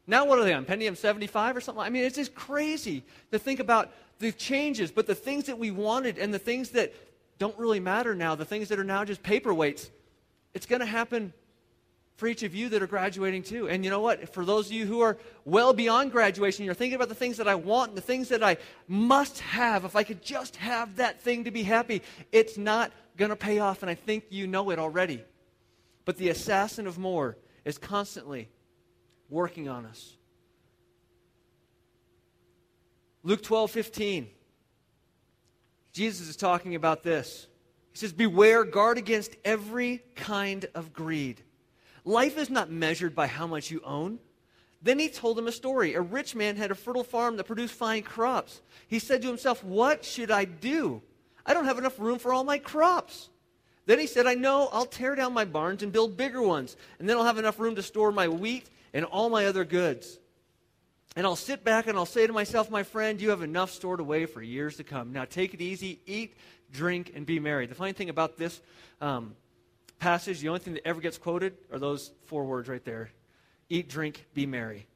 Now, 0.06 0.24
what 0.24 0.38
are 0.38 0.44
they 0.44 0.52
on? 0.52 0.64
Pentium 0.64 0.96
75 0.96 1.56
or 1.56 1.60
something? 1.60 1.82
I 1.82 1.90
mean, 1.90 2.04
it's 2.04 2.16
just 2.16 2.34
crazy 2.34 3.04
to 3.30 3.38
think 3.38 3.60
about 3.60 3.92
the 4.18 4.32
changes, 4.32 4.90
but 4.90 5.06
the 5.06 5.14
things 5.14 5.44
that 5.44 5.58
we 5.58 5.70
wanted 5.70 6.18
and 6.18 6.32
the 6.32 6.38
things 6.38 6.70
that 6.70 6.92
don't 7.38 7.58
really 7.58 7.80
matter 7.80 8.14
now, 8.14 8.34
the 8.34 8.44
things 8.44 8.68
that 8.68 8.78
are 8.78 8.84
now 8.84 9.04
just 9.04 9.22
paperweights, 9.22 9.88
it's 10.52 10.66
going 10.66 10.80
to 10.80 10.86
happen 10.86 11.32
for 12.20 12.26
each 12.26 12.42
of 12.42 12.54
you 12.54 12.68
that 12.68 12.82
are 12.82 12.86
graduating 12.86 13.42
too. 13.42 13.66
And 13.66 13.82
you 13.82 13.90
know 13.90 14.02
what? 14.02 14.34
For 14.34 14.44
those 14.44 14.66
of 14.66 14.72
you 14.72 14.84
who 14.84 15.00
are 15.00 15.16
well 15.46 15.72
beyond 15.72 16.12
graduation, 16.12 16.66
you're 16.66 16.74
thinking 16.74 16.96
about 16.96 17.08
the 17.08 17.14
things 17.14 17.38
that 17.38 17.48
I 17.48 17.54
want 17.54 17.90
and 17.90 17.96
the 17.96 18.02
things 18.02 18.28
that 18.28 18.44
I 18.44 18.58
must 18.86 19.40
have. 19.40 19.86
If 19.86 19.96
I 19.96 20.02
could 20.02 20.22
just 20.22 20.56
have 20.56 20.96
that 20.96 21.22
thing 21.22 21.44
to 21.44 21.50
be 21.50 21.62
happy, 21.62 22.02
it's 22.30 22.58
not 22.58 22.92
going 23.16 23.30
to 23.30 23.36
pay 23.36 23.58
off. 23.58 23.82
And 23.82 23.90
I 23.90 23.94
think 23.94 24.24
you 24.28 24.46
know 24.46 24.68
it 24.68 24.78
already. 24.78 25.24
But 26.04 26.18
the 26.18 26.28
assassin 26.28 26.86
of 26.86 26.98
more 26.98 27.38
is 27.64 27.78
constantly 27.78 28.50
working 29.30 29.68
on 29.68 29.86
us. 29.86 30.16
Luke 33.22 33.42
12, 33.42 33.70
15. 33.70 34.28
Jesus 35.92 36.28
is 36.28 36.36
talking 36.36 36.74
about 36.74 37.02
this. 37.02 37.46
He 37.92 37.98
says, 37.98 38.12
Beware, 38.12 38.64
guard 38.64 38.98
against 38.98 39.36
every 39.44 40.02
kind 40.14 40.66
of 40.74 40.92
greed. 40.92 41.42
Life 42.04 42.38
is 42.38 42.50
not 42.50 42.70
measured 42.70 43.14
by 43.14 43.26
how 43.26 43.46
much 43.46 43.70
you 43.70 43.80
own. 43.84 44.18
Then 44.82 44.98
he 44.98 45.08
told 45.08 45.38
him 45.38 45.46
a 45.46 45.52
story. 45.52 45.94
A 45.94 46.00
rich 46.00 46.34
man 46.34 46.56
had 46.56 46.70
a 46.70 46.74
fertile 46.74 47.04
farm 47.04 47.36
that 47.36 47.44
produced 47.44 47.74
fine 47.74 48.02
crops. 48.02 48.62
He 48.88 48.98
said 48.98 49.20
to 49.22 49.28
himself, 49.28 49.62
What 49.62 50.04
should 50.04 50.30
I 50.30 50.44
do? 50.46 51.02
I 51.44 51.52
don't 51.52 51.66
have 51.66 51.78
enough 51.78 51.98
room 51.98 52.18
for 52.18 52.32
all 52.32 52.44
my 52.44 52.58
crops. 52.58 53.28
Then 53.86 53.98
he 53.98 54.06
said, 54.06 54.26
I 54.26 54.34
know, 54.34 54.68
I'll 54.72 54.86
tear 54.86 55.14
down 55.14 55.34
my 55.34 55.44
barns 55.44 55.82
and 55.82 55.92
build 55.92 56.16
bigger 56.16 56.40
ones, 56.40 56.76
and 56.98 57.08
then 57.08 57.16
I'll 57.16 57.24
have 57.24 57.38
enough 57.38 57.58
room 57.58 57.74
to 57.74 57.82
store 57.82 58.12
my 58.12 58.28
wheat 58.28 58.70
and 58.92 59.04
all 59.04 59.30
my 59.30 59.46
other 59.46 59.64
goods. 59.64 60.18
And 61.16 61.26
I'll 61.26 61.36
sit 61.36 61.64
back 61.64 61.86
and 61.86 61.98
I'll 61.98 62.06
say 62.06 62.26
to 62.26 62.32
myself, 62.32 62.70
my 62.70 62.82
friend, 62.82 63.20
you 63.20 63.30
have 63.30 63.42
enough 63.42 63.70
stored 63.70 64.00
away 64.00 64.26
for 64.26 64.42
years 64.42 64.76
to 64.76 64.84
come. 64.84 65.12
Now 65.12 65.24
take 65.24 65.54
it 65.54 65.60
easy, 65.60 66.00
eat, 66.06 66.36
drink, 66.72 67.12
and 67.14 67.26
be 67.26 67.40
merry. 67.40 67.66
The 67.66 67.74
funny 67.74 67.92
thing 67.92 68.10
about 68.10 68.36
this 68.36 68.60
um, 69.00 69.34
passage, 69.98 70.40
the 70.40 70.48
only 70.48 70.60
thing 70.60 70.74
that 70.74 70.86
ever 70.86 71.00
gets 71.00 71.18
quoted 71.18 71.56
are 71.72 71.78
those 71.78 72.12
four 72.26 72.44
words 72.44 72.68
right 72.68 72.84
there 72.84 73.10
eat, 73.68 73.88
drink, 73.88 74.26
be 74.34 74.46
merry. 74.46 74.86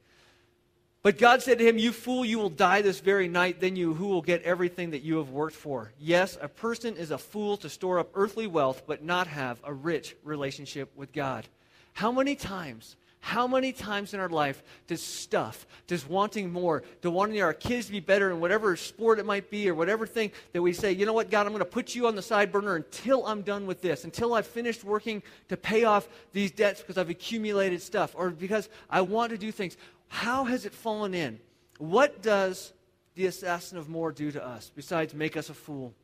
But 1.05 1.19
God 1.19 1.43
said 1.43 1.59
to 1.59 1.69
him, 1.69 1.77
You 1.77 1.93
fool, 1.93 2.25
you 2.25 2.39
will 2.39 2.49
die 2.49 2.81
this 2.81 3.01
very 3.01 3.29
night. 3.29 3.61
Then 3.61 3.77
you 3.77 3.93
who 3.93 4.09
will 4.09 4.23
get 4.23 4.43
everything 4.43 4.93
that 4.93 5.03
you 5.03 5.19
have 5.19 5.31
worked 5.31 5.55
for. 5.55 5.93
Yes, 5.99 6.39
a 6.41 6.49
person 6.49 6.97
is 6.97 7.11
a 7.11 7.19
fool 7.19 7.59
to 7.59 7.69
store 7.69 7.99
up 7.99 8.11
earthly 8.15 8.47
wealth, 8.47 8.85
but 8.87 9.05
not 9.05 9.27
have 9.27 9.61
a 9.65 9.73
rich 9.73 10.17
relationship 10.25 10.91
with 10.97 11.13
God. 11.13 11.47
How 11.93 12.11
many 12.11 12.35
times 12.35 12.97
how 13.25 13.47
many 13.47 13.73
times 13.73 14.13
in 14.13 14.21
our 14.21 14.29
life 14.29 14.63
does 14.87 15.03
stuff, 15.03 15.67
does 15.87 16.07
wanting 16.07 16.53
more, 16.53 16.83
to 17.01 17.11
wanting 17.11 17.41
our 17.41 17.55
kids 17.55 17.87
to 17.87 17.93
be 17.93 17.99
better 17.99 18.31
in 18.31 18.39
whatever 18.39 18.77
sport 18.77 19.19
it 19.19 19.25
might 19.25 19.49
be 19.49 19.67
or 19.67 19.75
whatever 19.75 20.07
thing 20.07 20.31
that 20.53 20.61
we 20.61 20.75
say, 20.75 20.93
you 20.93 21.07
know 21.07 21.15
what, 21.15 21.31
God, 21.31 21.47
I'm 21.47 21.53
going 21.55 21.61
to 21.61 21.65
put 21.65 21.95
you 21.95 22.07
on 22.07 22.17
the 22.17 22.21
side 22.21 22.53
burner 22.53 22.77
until 22.77 23.27
I'm 23.27 23.41
done 23.41 23.65
with 23.65 23.81
this, 23.81 24.05
until 24.05 24.35
I've 24.35 24.47
finished 24.47 24.85
working 24.85 25.23
to 25.49 25.57
pay 25.57 25.85
off 25.85 26.07
these 26.33 26.51
debts 26.51 26.83
because 26.83 26.99
I've 26.99 27.09
accumulated 27.09 27.81
stuff 27.81 28.15
or 28.15 28.29
because 28.29 28.69
I 28.91 29.01
want 29.01 29.31
to 29.31 29.39
do 29.39 29.51
things. 29.51 29.79
How 30.09 30.45
has 30.45 30.67
it 30.67 30.75
fallen 30.75 31.15
in? 31.15 31.41
What 31.79 32.21
does 32.21 32.75
the 33.15 33.25
assassin 33.25 33.79
of 33.79 33.89
more 33.89 34.13
do 34.13 34.33
to 34.33 34.47
us 34.47 34.71
besides 34.77 35.15
make 35.15 35.39
us 35.39 35.49
a 35.49 35.55
fool? 35.55 35.95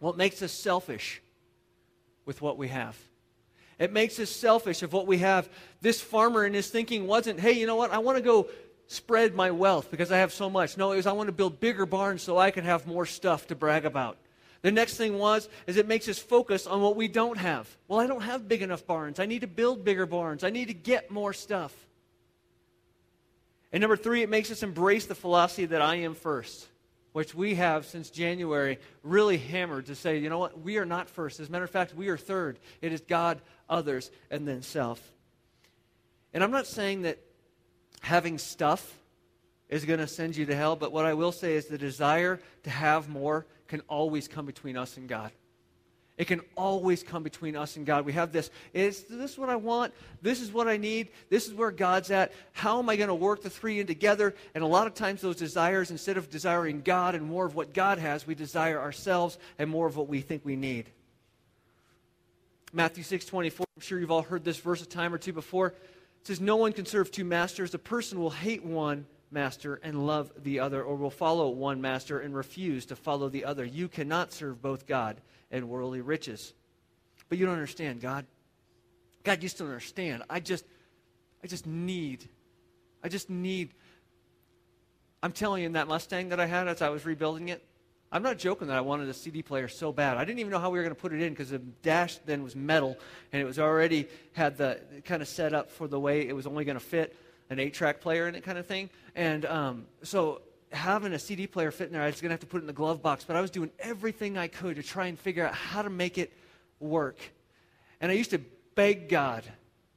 Well, 0.00 0.14
makes 0.14 0.42
us 0.42 0.50
selfish 0.50 1.22
with 2.24 2.42
what 2.42 2.58
we 2.58 2.66
have. 2.66 2.98
It 3.80 3.94
makes 3.94 4.20
us 4.20 4.28
selfish 4.28 4.82
of 4.82 4.92
what 4.92 5.06
we 5.06 5.18
have. 5.18 5.48
This 5.80 6.02
farmer 6.02 6.44
in 6.44 6.52
his 6.52 6.68
thinking 6.68 7.06
wasn't, 7.06 7.40
hey, 7.40 7.52
you 7.52 7.66
know 7.66 7.76
what? 7.76 7.90
I 7.90 7.98
want 7.98 8.18
to 8.18 8.22
go 8.22 8.48
spread 8.86 9.34
my 9.34 9.50
wealth 9.50 9.90
because 9.90 10.12
I 10.12 10.18
have 10.18 10.34
so 10.34 10.50
much. 10.50 10.76
No, 10.76 10.92
it 10.92 10.96
was 10.96 11.06
I 11.06 11.12
want 11.12 11.28
to 11.28 11.32
build 11.32 11.60
bigger 11.60 11.86
barns 11.86 12.22
so 12.22 12.36
I 12.36 12.50
can 12.50 12.64
have 12.64 12.86
more 12.86 13.06
stuff 13.06 13.46
to 13.46 13.56
brag 13.56 13.86
about. 13.86 14.18
The 14.60 14.70
next 14.70 14.98
thing 14.98 15.18
was 15.18 15.48
is 15.66 15.78
it 15.78 15.88
makes 15.88 16.08
us 16.08 16.18
focus 16.18 16.66
on 16.66 16.82
what 16.82 16.94
we 16.94 17.08
don't 17.08 17.38
have. 17.38 17.74
Well, 17.88 17.98
I 17.98 18.06
don't 18.06 18.20
have 18.20 18.46
big 18.46 18.60
enough 18.60 18.86
barns. 18.86 19.18
I 19.18 19.24
need 19.24 19.40
to 19.40 19.46
build 19.46 19.82
bigger 19.82 20.04
barns. 20.04 20.44
I 20.44 20.50
need 20.50 20.68
to 20.68 20.74
get 20.74 21.10
more 21.10 21.32
stuff. 21.32 21.74
And 23.72 23.80
number 23.80 23.96
3, 23.96 24.22
it 24.22 24.28
makes 24.28 24.50
us 24.50 24.62
embrace 24.62 25.06
the 25.06 25.14
philosophy 25.14 25.64
that 25.64 25.80
I 25.80 25.96
am 25.96 26.14
first 26.14 26.66
which 27.12 27.34
we 27.34 27.56
have 27.56 27.86
since 27.86 28.10
January 28.10 28.78
really 29.02 29.38
hammered 29.38 29.86
to 29.86 29.94
say, 29.94 30.18
you 30.18 30.28
know 30.28 30.38
what, 30.38 30.60
we 30.60 30.78
are 30.78 30.84
not 30.84 31.08
first. 31.08 31.40
As 31.40 31.48
a 31.48 31.52
matter 31.52 31.64
of 31.64 31.70
fact, 31.70 31.94
we 31.94 32.08
are 32.08 32.16
third. 32.16 32.58
It 32.80 32.92
is 32.92 33.00
God, 33.00 33.40
others, 33.68 34.10
and 34.30 34.46
then 34.46 34.62
self. 34.62 35.00
And 36.32 36.44
I'm 36.44 36.52
not 36.52 36.66
saying 36.66 37.02
that 37.02 37.18
having 38.00 38.38
stuff 38.38 38.96
is 39.68 39.84
going 39.84 40.00
to 40.00 40.06
send 40.06 40.36
you 40.36 40.46
to 40.46 40.54
hell, 40.54 40.76
but 40.76 40.92
what 40.92 41.04
I 41.04 41.14
will 41.14 41.32
say 41.32 41.54
is 41.54 41.66
the 41.66 41.78
desire 41.78 42.40
to 42.64 42.70
have 42.70 43.08
more 43.08 43.46
can 43.68 43.80
always 43.88 44.28
come 44.28 44.46
between 44.46 44.76
us 44.76 44.96
and 44.96 45.08
God. 45.08 45.30
It 46.20 46.26
can 46.26 46.42
always 46.54 47.02
come 47.02 47.22
between 47.22 47.56
us 47.56 47.76
and 47.76 47.86
God. 47.86 48.04
We 48.04 48.12
have 48.12 48.30
this. 48.30 48.50
Is 48.74 49.04
this 49.04 49.38
what 49.38 49.48
I 49.48 49.56
want? 49.56 49.94
This 50.20 50.42
is 50.42 50.52
what 50.52 50.68
I 50.68 50.76
need. 50.76 51.08
This 51.30 51.48
is 51.48 51.54
where 51.54 51.70
God's 51.70 52.10
at. 52.10 52.32
How 52.52 52.78
am 52.78 52.90
I 52.90 52.96
going 52.96 53.08
to 53.08 53.14
work 53.14 53.42
the 53.42 53.48
three 53.48 53.80
in 53.80 53.86
together? 53.86 54.34
And 54.54 54.62
a 54.62 54.66
lot 54.66 54.86
of 54.86 54.92
times, 54.92 55.22
those 55.22 55.36
desires, 55.36 55.90
instead 55.90 56.18
of 56.18 56.28
desiring 56.28 56.82
God 56.82 57.14
and 57.14 57.24
more 57.24 57.46
of 57.46 57.54
what 57.54 57.72
God 57.72 57.96
has, 57.96 58.26
we 58.26 58.34
desire 58.34 58.78
ourselves 58.78 59.38
and 59.58 59.70
more 59.70 59.86
of 59.86 59.96
what 59.96 60.08
we 60.08 60.20
think 60.20 60.44
we 60.44 60.56
need. 60.56 60.90
Matthew 62.70 63.02
6 63.02 63.24
24. 63.24 63.64
I'm 63.74 63.80
sure 63.80 63.98
you've 63.98 64.10
all 64.10 64.20
heard 64.20 64.44
this 64.44 64.58
verse 64.58 64.82
a 64.82 64.86
time 64.86 65.14
or 65.14 65.18
two 65.18 65.32
before. 65.32 65.68
It 65.68 66.26
says, 66.26 66.38
No 66.38 66.56
one 66.56 66.74
can 66.74 66.84
serve 66.84 67.10
two 67.10 67.24
masters. 67.24 67.72
A 67.72 67.78
person 67.78 68.20
will 68.20 68.28
hate 68.28 68.62
one 68.62 69.06
master 69.30 69.76
and 69.82 70.06
love 70.06 70.32
the 70.42 70.60
other, 70.60 70.82
or 70.82 70.96
will 70.96 71.10
follow 71.10 71.50
one 71.50 71.80
master 71.80 72.20
and 72.20 72.34
refuse 72.34 72.86
to 72.86 72.96
follow 72.96 73.28
the 73.28 73.44
other. 73.44 73.64
You 73.64 73.88
cannot 73.88 74.32
serve 74.32 74.60
both 74.60 74.86
God 74.86 75.20
and 75.50 75.68
worldly 75.68 76.00
riches. 76.00 76.52
But 77.28 77.38
you 77.38 77.46
don't 77.46 77.54
understand, 77.54 78.00
God. 78.00 78.26
God, 79.22 79.42
you 79.42 79.48
still 79.48 79.66
understand. 79.66 80.22
I 80.28 80.40
just, 80.40 80.64
I 81.44 81.46
just 81.46 81.66
need, 81.66 82.28
I 83.04 83.08
just 83.08 83.30
need. 83.30 83.74
I'm 85.22 85.32
telling 85.32 85.62
you, 85.62 85.66
in 85.66 85.74
that 85.74 85.88
Mustang 85.88 86.30
that 86.30 86.40
I 86.40 86.46
had 86.46 86.66
as 86.66 86.82
I 86.82 86.88
was 86.88 87.04
rebuilding 87.04 87.50
it, 87.50 87.64
I'm 88.12 88.22
not 88.22 88.38
joking 88.38 88.66
that 88.68 88.76
I 88.76 88.80
wanted 88.80 89.08
a 89.08 89.14
CD 89.14 89.42
player 89.42 89.68
so 89.68 89.92
bad. 89.92 90.16
I 90.16 90.24
didn't 90.24 90.40
even 90.40 90.50
know 90.50 90.58
how 90.58 90.70
we 90.70 90.78
were 90.78 90.82
going 90.82 90.94
to 90.94 91.00
put 91.00 91.12
it 91.12 91.22
in 91.22 91.32
because 91.32 91.50
the 91.50 91.58
dash 91.58 92.16
then 92.26 92.42
was 92.42 92.56
metal 92.56 92.96
and 93.32 93.40
it 93.40 93.44
was 93.44 93.58
already 93.58 94.08
had 94.32 94.56
the 94.56 94.80
kind 95.04 95.22
of 95.22 95.28
set 95.28 95.54
up 95.54 95.70
for 95.70 95.86
the 95.86 96.00
way 96.00 96.26
it 96.26 96.34
was 96.34 96.46
only 96.46 96.64
going 96.64 96.78
to 96.78 96.84
fit 96.84 97.16
an 97.50 97.58
eight 97.58 97.74
track 97.74 98.00
player 98.00 98.28
in 98.28 98.34
it 98.34 98.42
kind 98.42 98.56
of 98.56 98.66
thing. 98.66 98.88
And 99.14 99.44
um, 99.44 99.86
so 100.02 100.40
having 100.72 101.12
a 101.12 101.18
CD 101.18 101.46
player 101.46 101.70
fit 101.70 101.88
in 101.88 101.92
there, 101.92 102.02
I 102.02 102.06
was 102.06 102.20
going 102.20 102.30
to 102.30 102.34
have 102.34 102.40
to 102.40 102.46
put 102.46 102.58
it 102.58 102.60
in 102.60 102.66
the 102.66 102.72
glove 102.72 103.02
box. 103.02 103.24
But 103.24 103.36
I 103.36 103.40
was 103.40 103.50
doing 103.50 103.70
everything 103.80 104.38
I 104.38 104.48
could 104.48 104.76
to 104.76 104.82
try 104.82 105.06
and 105.06 105.18
figure 105.18 105.46
out 105.46 105.54
how 105.54 105.82
to 105.82 105.90
make 105.90 106.16
it 106.16 106.32
work. 106.78 107.18
And 108.00 108.10
I 108.10 108.14
used 108.14 108.30
to 108.30 108.40
beg 108.74 109.08
God. 109.08 109.44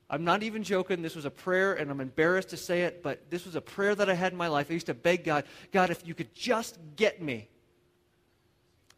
I'm 0.10 0.24
not 0.24 0.44
even 0.44 0.64
joking. 0.64 1.02
This 1.02 1.16
was 1.16 1.26
a 1.26 1.32
prayer, 1.32 1.74
and 1.74 1.90
I'm 1.90 2.02
embarrassed 2.02 2.50
to 2.50 2.58
say 2.58 2.82
it, 2.82 3.02
but 3.02 3.30
this 3.30 3.46
was 3.46 3.56
a 3.56 3.62
prayer 3.62 3.96
that 3.96 4.10
I 4.10 4.14
had 4.14 4.32
in 4.32 4.38
my 4.38 4.48
life. 4.48 4.68
I 4.70 4.74
used 4.74 4.88
to 4.88 4.94
beg 4.94 5.24
God, 5.24 5.46
God, 5.72 5.90
if 5.90 6.06
you 6.06 6.14
could 6.14 6.36
just 6.36 6.78
get 6.96 7.22
me 7.22 7.48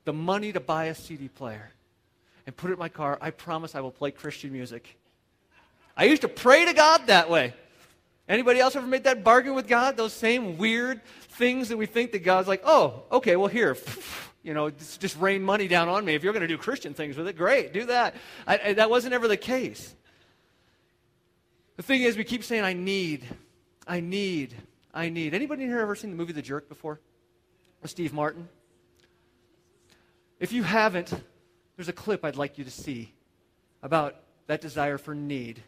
the 0.06 0.14
money 0.14 0.52
to 0.52 0.60
buy 0.60 0.86
a 0.86 0.96
CD 0.96 1.28
player 1.28 1.72
and 2.46 2.56
put 2.56 2.70
it 2.70 2.74
in 2.74 2.80
my 2.80 2.90
car, 2.90 3.18
I 3.22 3.32
promise 3.32 3.76
I 3.76 3.82
will 3.82 3.92
play 3.92 4.12
Christian 4.12 4.52
music. 4.52 4.98
I 5.98 6.06
used 6.06 6.22
to 6.24 6.28
pray 6.28 6.66
to 6.66 6.74
God 6.74 7.08
that 7.08 7.30
way. 7.30 7.54
Anybody 8.28 8.60
else 8.60 8.76
ever 8.76 8.88
made 8.88 9.04
that 9.04 9.24
bargain 9.24 9.54
with 9.54 9.68
God? 9.68 9.98
Those 9.98 10.14
same 10.14 10.58
weird 10.58 11.04
things 11.30 11.70
that 11.70 11.78
we 11.78 11.86
think 11.86 12.12
that 12.14 12.24
God's 12.24 12.48
like, 12.48 12.62
oh, 12.66 13.04
okay, 13.12 13.36
well, 13.36 13.48
here, 13.48 13.78
you 14.44 14.54
know, 14.54 14.70
just, 14.70 15.18
rain 15.20 15.44
money 15.44 15.68
down 15.68 15.90
on 15.90 16.04
me. 16.04 16.16
If 16.16 16.24
you're 16.24 16.34
going 16.34 16.42
to 16.42 16.48
do 16.48 16.58
Christian 16.58 16.94
things 16.94 17.18
with 17.18 17.28
it, 17.28 17.38
great, 17.38 17.74
do 17.74 17.86
that. 17.86 18.16
I, 18.48 18.60
I, 18.64 18.74
that 18.74 18.90
wasn't 18.90 19.14
ever 19.14 19.28
the 19.28 19.38
case. 19.38 19.94
The 21.78 21.84
thing 21.84 22.02
is, 22.02 22.16
we 22.16 22.24
keep 22.24 22.44
saying, 22.44 22.64
I 22.64 22.74
need, 22.74 23.26
I 23.88 24.00
need, 24.00 24.56
I 24.94 25.10
need. 25.10 25.34
Anybody 25.34 25.64
in 25.64 25.70
here 25.70 25.80
ever 25.80 25.96
seen 25.96 26.10
the 26.10 26.16
movie 26.16 26.34
The 26.34 26.42
Jerk 26.42 26.70
before? 26.70 27.00
With 27.82 27.92
Steve 27.92 28.14
Martin? 28.14 28.48
If 30.40 30.52
you 30.52 30.64
haven't, 30.64 31.14
there's 31.76 31.90
a 31.90 31.94
clip 31.94 32.24
I'd 32.24 32.38
like 32.38 32.58
you 32.58 32.64
to 32.64 32.72
see 32.72 33.14
about 33.84 34.16
that 34.48 34.62
desire 34.62 34.98
for 34.98 35.14
need. 35.14 35.62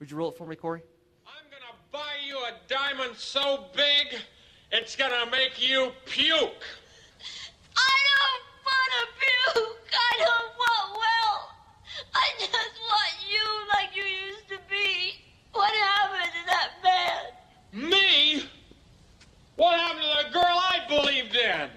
Would 0.00 0.10
you 0.10 0.16
roll 0.16 0.30
it 0.30 0.36
for 0.36 0.46
me, 0.46 0.56
Corey? 0.56 0.82
I'm 1.26 1.50
going 1.50 1.62
to 1.62 1.76
buy 1.92 2.14
you 2.26 2.35
a 2.46 2.54
diamond 2.68 3.16
so 3.16 3.64
big, 3.74 4.20
it's 4.70 4.94
to 5.10 5.30
make 5.32 5.60
you 5.60 5.90
puke. 6.04 6.62
I 7.76 7.96
don't 8.12 8.44
want 8.62 8.90
to 8.94 9.06
puke. 9.18 9.90
I 9.92 10.18
don't 10.18 10.52
want 10.56 10.90
well. 10.96 11.50
I 12.14 12.28
just 12.38 12.52
want 12.52 13.14
you 13.28 13.42
like 13.72 13.96
you 13.96 14.04
used 14.04 14.48
to 14.48 14.58
be. 14.70 15.14
What 15.52 15.74
happened 15.74 16.30
to 16.30 16.46
that 16.46 16.70
man? 16.84 17.90
Me? 17.90 18.44
What 19.56 19.80
happened 19.80 20.04
to 20.04 20.26
the 20.26 20.32
girl 20.32 20.44
I 20.44 20.80
believed 20.88 21.34
in? 21.34 21.68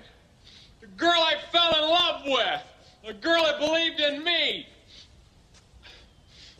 The 0.82 0.88
girl 0.88 1.20
I 1.20 1.36
fell 1.52 1.84
in 1.84 1.90
love 1.90 2.22
with? 2.26 2.62
The 3.08 3.14
girl 3.14 3.44
that 3.44 3.60
believed 3.60 4.00
in 4.02 4.24
me? 4.24 4.68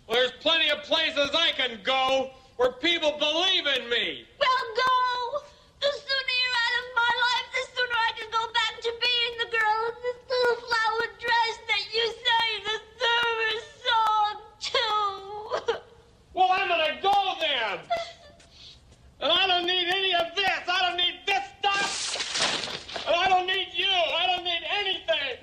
Well, 0.08 0.18
there's 0.18 0.32
plenty 0.40 0.70
of 0.70 0.82
places 0.84 1.30
I 1.36 1.52
can 1.52 1.80
go 1.84 2.32
where 2.60 2.74
people 2.74 3.16
believe 3.18 3.66
in 3.66 3.90
me. 3.90 4.28
Well, 4.38 4.64
go. 4.76 5.48
The 5.80 5.88
sooner 5.88 6.36
you're 6.44 6.60
out 6.60 6.76
of 6.84 6.88
my 6.92 7.14
life, 7.24 7.48
the 7.56 7.64
sooner 7.72 7.98
I 8.04 8.12
can 8.20 8.30
go 8.36 8.44
back 8.52 8.74
to 8.84 8.92
being 9.00 9.34
the 9.40 9.48
girl 9.48 9.80
in 9.88 9.96
this 10.04 10.20
little 10.28 10.58
flower 10.68 11.08
dress 11.24 11.56
that 11.72 11.84
you 11.96 12.06
sang 12.20 12.56
the 12.68 12.78
service 13.00 13.70
song 13.88 14.34
to. 14.68 15.82
Well, 16.34 16.50
I'm 16.52 16.68
gonna 16.70 17.02
go 17.02 17.34
then. 17.42 17.80
And 19.20 19.32
I 19.32 19.48
don't 19.48 19.66
need 19.66 19.88
any 19.88 20.14
of 20.16 20.36
this. 20.36 20.60
I 20.70 20.88
don't 20.88 20.98
need 20.98 21.20
this 21.26 21.44
stuff. 21.60 23.06
And 23.08 23.16
I 23.16 23.28
don't 23.28 23.46
need 23.48 23.68
you. 23.74 23.88
I 23.90 24.28
don't 24.28 24.44
need 24.46 24.62
anything. 24.80 25.38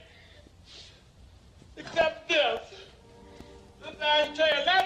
Except 1.76 2.29
this. 2.29 2.61
This 3.83 4.00
ashtray. 4.00 4.50
And 4.57 4.66
that's 4.66 4.86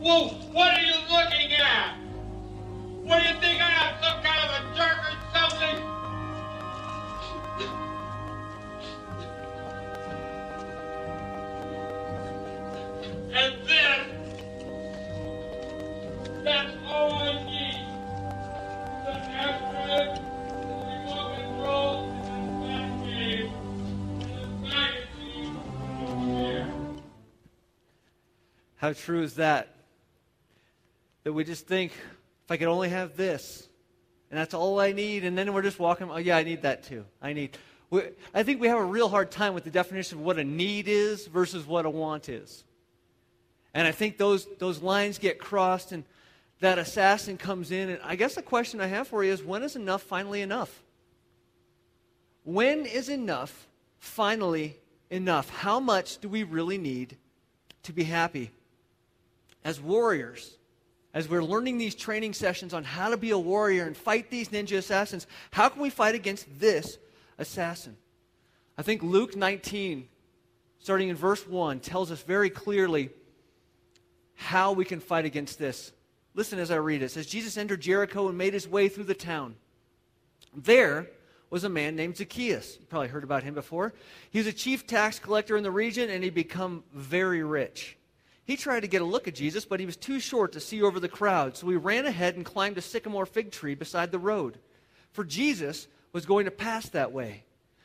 Well, 0.00 0.28
what 0.52 0.72
are 0.74 0.80
you 0.80 0.94
looking 1.10 1.52
at? 1.54 1.96
What 3.02 3.20
do 3.20 3.28
you 3.28 3.34
think 3.40 3.60
I 3.60 3.68
some 4.00 4.22
kind 4.22 4.40
of 4.44 4.50
a 4.54 4.62
jerk 4.76 4.98
or 5.08 5.16
something? 5.34 5.78
And 13.34 13.52
then, 13.66 14.00
that's 16.44 16.72
all 16.86 17.12
I 17.14 17.42
need. 17.44 17.82
The 19.04 19.12
the 19.88 20.74
remote 20.86 21.30
control. 21.34 21.96
How 28.76 28.92
true 28.92 29.22
is 29.22 29.34
that? 29.34 29.77
That 31.28 31.34
we 31.34 31.44
just 31.44 31.66
think, 31.66 31.92
if 31.92 32.50
I 32.50 32.56
could 32.56 32.68
only 32.68 32.88
have 32.88 33.14
this, 33.14 33.68
and 34.30 34.40
that's 34.40 34.54
all 34.54 34.80
I 34.80 34.92
need, 34.92 35.26
and 35.26 35.36
then 35.36 35.52
we're 35.52 35.60
just 35.60 35.78
walking, 35.78 36.10
oh, 36.10 36.16
yeah, 36.16 36.38
I 36.38 36.42
need 36.42 36.62
that 36.62 36.84
too. 36.84 37.04
I 37.20 37.34
need. 37.34 37.58
We, 37.90 38.00
I 38.32 38.42
think 38.44 38.62
we 38.62 38.68
have 38.68 38.78
a 38.78 38.84
real 38.84 39.10
hard 39.10 39.30
time 39.30 39.52
with 39.52 39.64
the 39.64 39.70
definition 39.70 40.16
of 40.16 40.24
what 40.24 40.38
a 40.38 40.44
need 40.44 40.88
is 40.88 41.26
versus 41.26 41.66
what 41.66 41.84
a 41.84 41.90
want 41.90 42.30
is. 42.30 42.64
And 43.74 43.86
I 43.86 43.92
think 43.92 44.16
those, 44.16 44.48
those 44.56 44.80
lines 44.80 45.18
get 45.18 45.38
crossed, 45.38 45.92
and 45.92 46.04
that 46.60 46.78
assassin 46.78 47.36
comes 47.36 47.72
in. 47.72 47.90
And 47.90 48.00
I 48.02 48.16
guess 48.16 48.34
the 48.34 48.40
question 48.40 48.80
I 48.80 48.86
have 48.86 49.06
for 49.06 49.22
you 49.22 49.30
is 49.30 49.42
when 49.42 49.62
is 49.62 49.76
enough 49.76 50.00
finally 50.00 50.40
enough? 50.40 50.82
When 52.44 52.86
is 52.86 53.10
enough 53.10 53.68
finally 53.98 54.78
enough? 55.10 55.50
How 55.50 55.78
much 55.78 56.22
do 56.22 56.28
we 56.30 56.42
really 56.42 56.78
need 56.78 57.18
to 57.82 57.92
be 57.92 58.04
happy? 58.04 58.50
As 59.62 59.78
warriors, 59.78 60.54
as 61.18 61.28
we're 61.28 61.42
learning 61.42 61.78
these 61.78 61.96
training 61.96 62.32
sessions 62.32 62.72
on 62.72 62.84
how 62.84 63.08
to 63.08 63.16
be 63.16 63.32
a 63.32 63.38
warrior 63.38 63.84
and 63.86 63.96
fight 63.96 64.30
these 64.30 64.50
ninja 64.50 64.76
assassins, 64.76 65.26
how 65.50 65.68
can 65.68 65.82
we 65.82 65.90
fight 65.90 66.14
against 66.14 66.46
this 66.60 66.96
assassin? 67.38 67.96
I 68.78 68.82
think 68.82 69.02
Luke 69.02 69.34
19, 69.34 70.06
starting 70.78 71.08
in 71.08 71.16
verse 71.16 71.44
1, 71.44 71.80
tells 71.80 72.12
us 72.12 72.22
very 72.22 72.50
clearly 72.50 73.10
how 74.36 74.70
we 74.70 74.84
can 74.84 75.00
fight 75.00 75.24
against 75.24 75.58
this. 75.58 75.90
Listen 76.36 76.60
as 76.60 76.70
I 76.70 76.76
read 76.76 77.02
it. 77.02 77.06
It 77.06 77.10
says, 77.10 77.26
Jesus 77.26 77.56
entered 77.56 77.80
Jericho 77.80 78.28
and 78.28 78.38
made 78.38 78.54
his 78.54 78.68
way 78.68 78.88
through 78.88 79.02
the 79.02 79.12
town. 79.12 79.56
There 80.54 81.08
was 81.50 81.64
a 81.64 81.68
man 81.68 81.96
named 81.96 82.16
Zacchaeus. 82.16 82.76
You 82.78 82.86
probably 82.86 83.08
heard 83.08 83.24
about 83.24 83.42
him 83.42 83.54
before. 83.54 83.92
He 84.30 84.38
was 84.38 84.46
a 84.46 84.52
chief 84.52 84.86
tax 84.86 85.18
collector 85.18 85.56
in 85.56 85.64
the 85.64 85.72
region 85.72 86.10
and 86.10 86.22
he'd 86.22 86.32
become 86.32 86.84
very 86.94 87.42
rich. 87.42 87.97
He 88.48 88.56
tried 88.56 88.80
to 88.80 88.88
get 88.88 89.02
a 89.02 89.04
look 89.04 89.28
at 89.28 89.34
Jesus, 89.34 89.66
but 89.66 89.78
he 89.78 89.84
was 89.84 89.98
too 89.98 90.18
short 90.18 90.52
to 90.52 90.60
see 90.60 90.80
over 90.80 90.98
the 90.98 91.06
crowd, 91.06 91.54
so 91.54 91.68
he 91.68 91.76
ran 91.76 92.06
ahead 92.06 92.34
and 92.34 92.46
climbed 92.46 92.78
a 92.78 92.80
sycamore 92.80 93.26
fig 93.26 93.52
tree 93.52 93.74
beside 93.74 94.10
the 94.10 94.18
road. 94.18 94.58
For 95.12 95.22
Jesus 95.22 95.86
was 96.14 96.24
going 96.24 96.46
to 96.46 96.50
pass 96.50 96.88
that 96.88 97.12
way. 97.12 97.44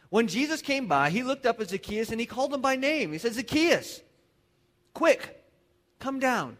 When 0.09 0.29
Jesus 0.29 0.61
came 0.61 0.87
by, 0.87 1.09
he 1.09 1.21
looked 1.21 1.45
up 1.45 1.59
at 1.59 1.69
Zacchaeus 1.69 2.11
and 2.11 2.19
he 2.19 2.25
called 2.25 2.53
him 2.53 2.61
by 2.61 2.77
name. 2.77 3.11
He 3.11 3.17
said, 3.17 3.33
Zacchaeus, 3.33 3.99
quick, 4.93 5.43
come 5.99 6.21
down. 6.21 6.55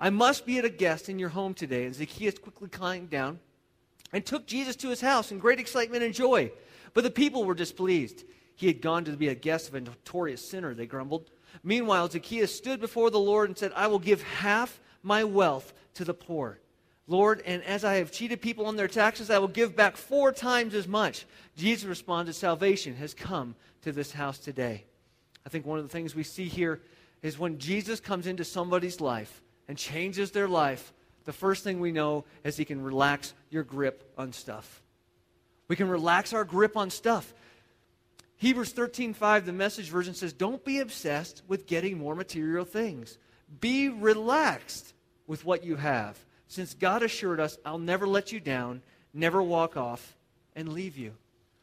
I 0.00 0.10
must 0.10 0.44
be 0.44 0.58
at 0.58 0.64
a 0.64 0.68
guest 0.68 1.08
in 1.08 1.20
your 1.20 1.28
home 1.28 1.54
today. 1.54 1.84
And 1.84 1.94
Zacchaeus 1.94 2.38
quickly 2.38 2.68
climbed 2.68 3.10
down 3.10 3.38
and 4.12 4.26
took 4.26 4.46
Jesus 4.46 4.74
to 4.76 4.88
his 4.88 5.00
house 5.00 5.30
in 5.30 5.38
great 5.38 5.60
excitement 5.60 6.02
and 6.02 6.12
joy. 6.12 6.50
But 6.94 7.04
the 7.04 7.12
people 7.12 7.44
were 7.44 7.54
displeased. 7.54 8.24
He 8.56 8.66
had 8.66 8.82
gone 8.82 9.04
to 9.04 9.12
be 9.12 9.28
a 9.28 9.36
guest 9.36 9.68
of 9.68 9.76
a 9.76 9.80
notorious 9.82 10.44
sinner, 10.44 10.74
they 10.74 10.86
grumbled. 10.86 11.30
Meanwhile, 11.62 12.10
Zacchaeus 12.10 12.54
stood 12.54 12.80
before 12.80 13.10
the 13.10 13.18
Lord 13.18 13.48
and 13.48 13.58
said, 13.58 13.72
I 13.74 13.86
will 13.86 13.98
give 13.98 14.22
half 14.22 14.80
my 15.02 15.24
wealth 15.24 15.72
to 15.94 16.04
the 16.04 16.14
poor. 16.14 16.60
Lord, 17.08 17.42
and 17.46 17.62
as 17.62 17.84
I 17.84 17.96
have 17.96 18.10
cheated 18.10 18.40
people 18.40 18.66
on 18.66 18.76
their 18.76 18.88
taxes, 18.88 19.30
I 19.30 19.38
will 19.38 19.48
give 19.48 19.76
back 19.76 19.96
four 19.96 20.32
times 20.32 20.74
as 20.74 20.88
much. 20.88 21.24
Jesus 21.56 21.84
responded, 21.84 22.34
Salvation 22.34 22.96
has 22.96 23.14
come 23.14 23.54
to 23.82 23.92
this 23.92 24.12
house 24.12 24.38
today. 24.38 24.84
I 25.44 25.48
think 25.48 25.64
one 25.64 25.78
of 25.78 25.84
the 25.84 25.90
things 25.90 26.14
we 26.14 26.24
see 26.24 26.46
here 26.46 26.80
is 27.22 27.38
when 27.38 27.58
Jesus 27.58 28.00
comes 28.00 28.26
into 28.26 28.44
somebody's 28.44 29.00
life 29.00 29.42
and 29.68 29.78
changes 29.78 30.32
their 30.32 30.48
life, 30.48 30.92
the 31.24 31.32
first 31.32 31.62
thing 31.62 31.78
we 31.78 31.92
know 31.92 32.24
is 32.44 32.56
he 32.56 32.64
can 32.64 32.82
relax 32.82 33.34
your 33.50 33.62
grip 33.62 34.12
on 34.18 34.32
stuff. 34.32 34.82
We 35.68 35.76
can 35.76 35.88
relax 35.88 36.32
our 36.32 36.44
grip 36.44 36.76
on 36.76 36.90
stuff. 36.90 37.32
Hebrews 38.38 38.72
13:5 38.72 39.46
the 39.46 39.52
message 39.52 39.88
version 39.88 40.14
says 40.14 40.32
don't 40.32 40.64
be 40.64 40.80
obsessed 40.80 41.42
with 41.48 41.66
getting 41.66 41.98
more 41.98 42.14
material 42.14 42.64
things. 42.64 43.18
Be 43.60 43.88
relaxed 43.88 44.92
with 45.26 45.44
what 45.44 45.64
you 45.64 45.76
have 45.76 46.18
since 46.48 46.74
God 46.74 47.02
assured 47.02 47.40
us 47.40 47.58
I'll 47.64 47.78
never 47.78 48.06
let 48.06 48.32
you 48.32 48.40
down, 48.40 48.82
never 49.12 49.42
walk 49.42 49.76
off 49.76 50.16
and 50.54 50.72
leave 50.72 50.96
you. 50.96 51.12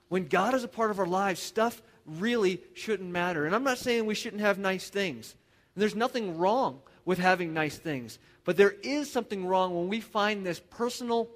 When 0.10 0.28
God 0.28 0.54
is 0.54 0.64
a 0.64 0.68
part 0.68 0.92
of 0.92 1.00
our 1.00 1.08
lives, 1.08 1.40
stuff 1.40 1.82
really 2.06 2.62
shouldn't 2.74 3.10
matter. 3.10 3.46
And 3.46 3.56
I'm 3.56 3.64
not 3.64 3.78
saying 3.78 4.06
we 4.06 4.16
shouldn't 4.16 4.42
have 4.42 4.58
nice 4.58 4.90
things. 4.90 5.36
There's 5.76 5.96
nothing 5.96 6.38
wrong 6.38 6.82
with 7.06 7.18
having 7.18 7.54
nice 7.54 7.78
things. 7.78 8.20
But 8.44 8.58
there 8.58 8.76
is 8.84 9.12
something 9.12 9.46
wrong 9.46 9.76
when 9.76 9.88
we 9.88 10.02
find 10.02 10.46
this 10.46 10.60
personal 10.60 11.30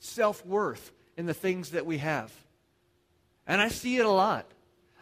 self 0.00 0.44
worth 0.44 0.92
in 1.16 1.26
the 1.26 1.34
things 1.34 1.70
that 1.70 1.86
we 1.86 1.98
have. 1.98 2.32
And 3.50 3.60
I 3.60 3.66
see 3.66 3.96
it 3.96 4.06
a 4.06 4.10
lot. 4.10 4.46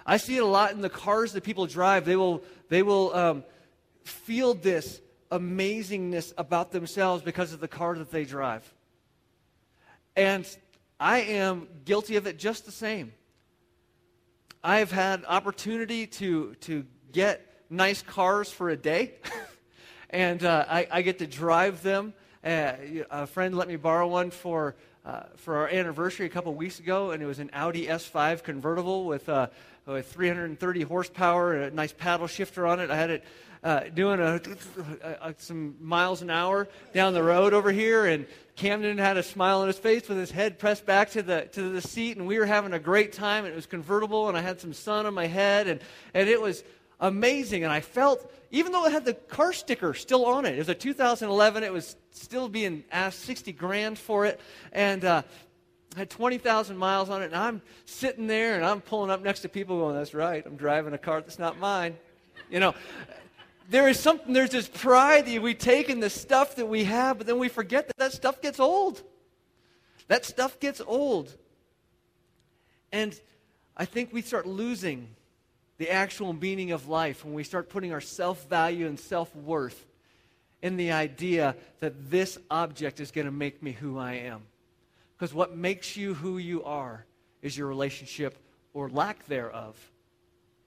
I 0.07 0.17
see 0.17 0.39
it 0.39 0.43
a 0.43 0.47
lot 0.47 0.73
in 0.73 0.81
the 0.81 0.89
cars 0.89 1.35
that 1.35 1.45
people 1.45 1.67
drive. 1.67 2.07
They 2.07 2.17
will, 2.17 2.43
they 2.71 2.83
will 2.83 3.15
um, 3.15 3.45
feel 4.05 4.55
this 4.55 5.03
amazingness 5.31 6.33
about 6.39 6.73
themselves 6.73 7.23
because 7.23 7.53
of 7.53 7.61
the 7.61 7.69
car 7.69 7.95
that 7.97 8.11
they 8.11 8.25
drive. 8.25 8.65
And 10.17 10.47
I 10.99 11.19
am 11.21 11.69
guilty 11.85 12.17
of 12.17 12.27
it 12.27 12.39
just 12.39 12.65
the 12.65 12.73
same. 12.73 13.13
I 14.65 14.79
have 14.79 14.93
had 14.93 15.27
opportunity 15.27 16.07
to, 16.07 16.55
to 16.63 16.87
get 17.13 17.45
nice 17.69 18.01
cars 18.01 18.51
for 18.51 18.71
a 18.71 18.79
day, 18.79 19.17
and 20.09 20.43
uh, 20.43 20.65
I, 20.67 20.89
I, 20.91 21.03
get 21.03 21.19
to 21.19 21.27
drive 21.27 21.83
them. 21.83 22.15
Uh, 22.43 22.73
a 23.11 23.27
friend 23.27 23.55
let 23.55 23.69
me 23.69 23.77
borrow 23.77 24.09
one 24.09 24.31
for, 24.31 24.75
uh, 25.09 25.23
for 25.37 25.57
our 25.57 25.69
anniversary 25.69 26.27
a 26.27 26.29
couple 26.29 26.53
weeks 26.55 26.79
ago, 26.81 27.13
and 27.13 27.23
it 27.23 27.27
was 27.27 27.39
an 27.39 27.49
Audi 27.55 27.87
S5 27.87 28.43
convertible 28.43 29.07
with, 29.07 29.27
uh, 29.29 29.47
with 29.87 30.07
330 30.13 30.83
horsepower 30.83 31.55
and 31.55 31.65
a 31.65 31.75
nice 31.75 31.95
paddle 31.95 32.27
shifter 32.27 32.67
on 32.67 32.79
it. 32.79 32.91
I 32.91 32.97
had 32.97 33.09
it 33.09 33.25
uh, 33.65 33.81
doing 33.95 34.21
a, 34.21 34.39
a, 35.23 35.35
some 35.39 35.77
miles 35.81 36.21
an 36.21 36.29
hour 36.29 36.69
down 36.93 37.15
the 37.15 37.23
road 37.23 37.55
over 37.55 37.73
here, 37.73 38.05
and 38.05 38.27
Camden 38.55 38.99
had 38.99 39.17
a 39.17 39.23
smile 39.23 39.61
on 39.61 39.67
his 39.67 39.79
face 39.79 40.07
with 40.09 40.19
his 40.19 40.31
head 40.31 40.59
pressed 40.59 40.85
back 40.85 41.11
to 41.13 41.23
the 41.23 41.49
to 41.53 41.71
the 41.71 41.81
seat, 41.81 42.19
and 42.19 42.27
we 42.27 42.39
were 42.39 42.47
having 42.47 42.75
a 42.75 42.79
great 42.79 43.15
time. 43.15 43.45
And 43.45 43.53
it 43.53 43.57
was 43.57 43.67
convertible, 43.67 44.29
and 44.29 44.37
I 44.37 44.43
had 44.43 44.61
some 44.61 44.75
sun 44.75 45.07
on 45.07 45.15
my 45.15 45.27
head, 45.27 45.69
and 45.69 45.81
and 46.13 46.29
it 46.29 46.41
was 46.41 46.63
amazing. 47.01 47.65
And 47.65 47.73
I 47.73 47.81
felt, 47.81 48.31
even 48.51 48.73
though 48.73 48.87
it 48.87 48.93
had 48.93 49.05
the 49.05 49.15
car 49.15 49.53
sticker 49.53 49.95
still 49.95 50.25
on 50.25 50.45
it, 50.45 50.55
it 50.55 50.59
was 50.59 50.69
a 50.69 50.75
2011. 50.75 51.63
It 51.63 51.73
was 51.73 51.97
still 52.11 52.49
being 52.49 52.85
asked 52.91 53.21
60 53.21 53.53
grand 53.53 53.99
for 53.99 54.27
it, 54.27 54.41
and. 54.73 55.05
Uh, 55.05 55.23
had 55.97 56.11
20,000 56.11 56.77
miles 56.77 57.09
on 57.11 57.23
it, 57.23 57.27
and 57.27 57.35
I'm 57.35 57.63
sitting 57.87 58.27
there 58.27 58.57
and 58.57 58.65
I'm 58.65 58.81
pulling 58.81 59.11
up 59.11 59.23
next 59.23 59.41
to 59.41 59.49
people 59.49 59.79
going, 59.79 59.97
That's 59.97 60.15
right, 60.15 60.45
I'm 60.47 60.57
driving 60.57 60.93
a 60.93 60.99
car 60.99 61.21
that's 61.21 61.39
not 61.39 61.59
mine. 61.59 61.97
You 62.51 62.61
know, 62.61 62.75
there 63.69 63.89
is 63.89 64.01
something, 64.01 64.33
there's 64.33 64.51
this 64.51 64.69
pride 64.69 65.27
that 65.27 65.43
we 65.43 65.55
take 65.55 65.91
in 65.91 66.01
the 66.01 66.11
stuff 66.11 66.57
that 66.57 66.67
we 66.67 66.85
have, 66.85 67.19
but 67.19 67.27
then 67.27 67.39
we 67.39 67.49
forget 67.49 67.87
that 67.89 67.97
that 67.99 68.13
stuff 68.13 68.41
gets 68.41 68.59
old. 68.59 69.03
That 70.07 70.25
stuff 70.25 70.59
gets 70.59 70.81
old. 70.81 71.35
And 72.93 73.19
I 73.77 73.85
think 73.85 74.13
we 74.13 74.23
start 74.23 74.47
losing 74.47 75.09
the 75.79 75.91
actual 75.91 76.33
meaning 76.33 76.73
of 76.73 76.89
life 76.89 77.25
when 77.25 77.35
we 77.35 77.45
start 77.45 77.69
putting 77.71 77.93
our 77.93 78.01
self 78.01 78.49
value 78.49 78.87
and 78.87 78.99
self 78.99 79.35
worth 79.35 79.87
in 80.61 80.77
the 80.77 80.93
idea 80.93 81.55
that 81.81 82.11
this 82.11 82.37
object 82.51 83.01
is 83.01 83.11
going 83.11 83.27
to 83.27 83.33
make 83.33 83.63
me 83.63 83.73
who 83.73 83.99
I 83.99 84.15
am. 84.15 84.43
Because 85.17 85.33
what 85.33 85.57
makes 85.57 85.97
you 85.97 86.15
who 86.15 86.39
you 86.39 86.65
are 86.65 87.07
is 87.43 87.57
your 87.57 87.69
relationship 87.69 88.37
or 88.75 88.89
lack 88.89 89.27
thereof 89.27 89.77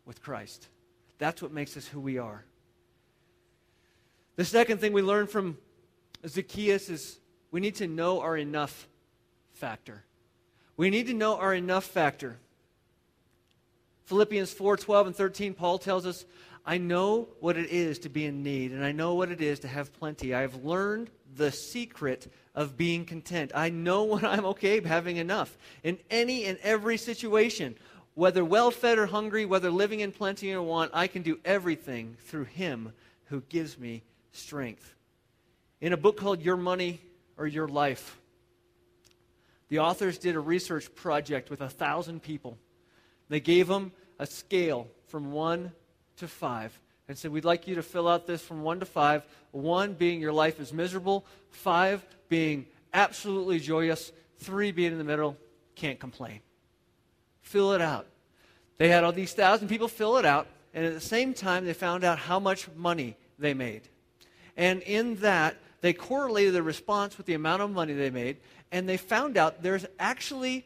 with 0.06 0.22
Christ. 0.22 0.68
That's 1.18 1.42
what 1.42 1.52
makes 1.52 1.78
us 1.78 1.88
who 1.88 2.00
we 2.00 2.18
are. 2.18 2.44
The 4.38 4.46
second 4.46 4.80
thing 4.80 4.94
we 4.94 5.02
learn 5.02 5.28
from 5.28 5.58
Zacchaeus 6.26 6.90
is 6.90 7.20
we 7.52 7.60
need 7.60 7.76
to 7.76 7.88
know 7.88 8.22
our 8.22 8.38
enough 8.38 8.88
factor. 9.54 10.04
We 10.78 10.90
need 10.90 11.08
to 11.08 11.14
know 11.14 11.38
our 11.38 11.54
enough 11.54 11.86
factor. 11.86 12.40
Philippians 14.06 14.52
4 14.52 14.78
12 14.78 15.08
and 15.08 15.16
13, 15.16 15.54
Paul 15.54 15.78
tells 15.78 16.06
us, 16.06 16.26
I 16.66 16.78
know 16.78 17.30
what 17.40 17.58
it 17.58 17.72
is 17.72 18.00
to 18.00 18.10
be 18.10 18.26
in 18.26 18.44
need, 18.44 18.72
and 18.72 18.84
I 18.84 18.92
know 18.92 19.16
what 19.16 19.32
it 19.32 19.42
is 19.42 19.60
to 19.62 19.68
have 19.68 19.94
plenty. 19.94 20.34
I 20.36 20.42
have 20.42 20.64
learned 20.64 21.10
the 21.36 21.52
secret 21.52 22.32
of 22.54 22.78
being 22.78 23.06
content. 23.06 23.52
I 23.56 23.70
know 23.70 24.04
when 24.04 24.26
I'm 24.26 24.46
okay 24.48 24.82
having 24.82 25.18
enough 25.18 25.58
in 25.84 25.98
any 26.10 26.46
and 26.46 26.58
every 26.62 26.98
situation. 26.98 27.76
Whether 28.14 28.44
well 28.44 28.72
fed 28.72 29.00
or 29.00 29.06
hungry, 29.06 29.46
whether 29.46 29.72
living 29.72 30.02
in 30.02 30.12
plenty 30.12 30.52
or 30.54 30.62
want, 30.62 30.92
I 30.94 31.08
can 31.08 31.22
do 31.22 31.40
everything 31.46 32.18
through 32.26 32.44
Him 32.44 32.92
who 33.26 33.42
gives 33.48 33.80
me 33.80 34.04
strength. 34.34 34.96
In 35.80 35.94
a 35.94 35.98
book 35.98 36.18
called 36.18 36.42
Your 36.42 36.58
Money 36.58 37.00
or 37.38 37.48
Your 37.48 37.70
Life, 37.70 38.20
the 39.70 39.80
authors 39.80 40.18
did 40.18 40.36
a 40.36 40.40
research 40.40 40.94
project 40.94 41.50
with 41.50 41.62
a 41.62 41.70
thousand 41.70 42.22
people. 42.22 42.58
They 43.32 43.40
gave 43.40 43.68
them 43.68 43.94
a 44.20 44.26
scale 44.26 44.90
from 45.08 45.32
one 45.32 45.72
to 46.18 46.28
five 46.28 46.78
and 47.08 47.18
said, 47.18 47.32
We'd 47.32 47.46
like 47.46 47.66
you 47.66 47.76
to 47.76 47.82
fill 47.82 48.10
out 48.10 48.28
this 48.28 48.42
from 48.42 48.62
one 48.62 48.82
to 48.82 48.86
five. 48.86 49.24
One 49.52 49.94
being 49.94 50.20
your 50.20 50.34
life 50.34 50.60
is 50.60 50.74
miserable, 50.74 51.26
five 51.50 52.06
being 52.28 52.66
absolutely 52.94 53.62
joyous, 53.62 54.12
three 54.40 54.74
being 54.74 54.92
in 54.92 54.98
the 54.98 55.06
middle, 55.06 55.38
can't 55.76 55.98
complain. 55.98 56.42
Fill 57.42 57.72
it 57.72 57.80
out. 57.80 58.06
They 58.78 58.90
had 58.90 59.06
all 59.06 59.14
these 59.14 59.32
thousand 59.32 59.70
people 59.70 59.88
fill 59.88 60.18
it 60.18 60.26
out, 60.26 60.48
and 60.74 60.86
at 60.86 60.94
the 60.94 61.00
same 61.00 61.34
time, 61.34 61.64
they 61.64 61.72
found 61.72 62.04
out 62.04 62.20
how 62.20 62.38
much 62.38 62.68
money 62.76 63.16
they 63.40 63.54
made. 63.54 63.84
And 64.58 64.82
in 64.82 65.16
that, 65.18 65.56
they 65.80 65.94
correlated 65.94 66.54
the 66.54 66.64
response 66.64 67.18
with 67.18 67.28
the 67.28 67.36
amount 67.36 67.62
of 67.62 67.72
money 67.72 67.94
they 67.94 68.10
made, 68.10 68.42
and 68.74 68.90
they 68.90 68.98
found 68.98 69.38
out 69.38 69.64
there's 69.64 69.86
actually 70.00 70.66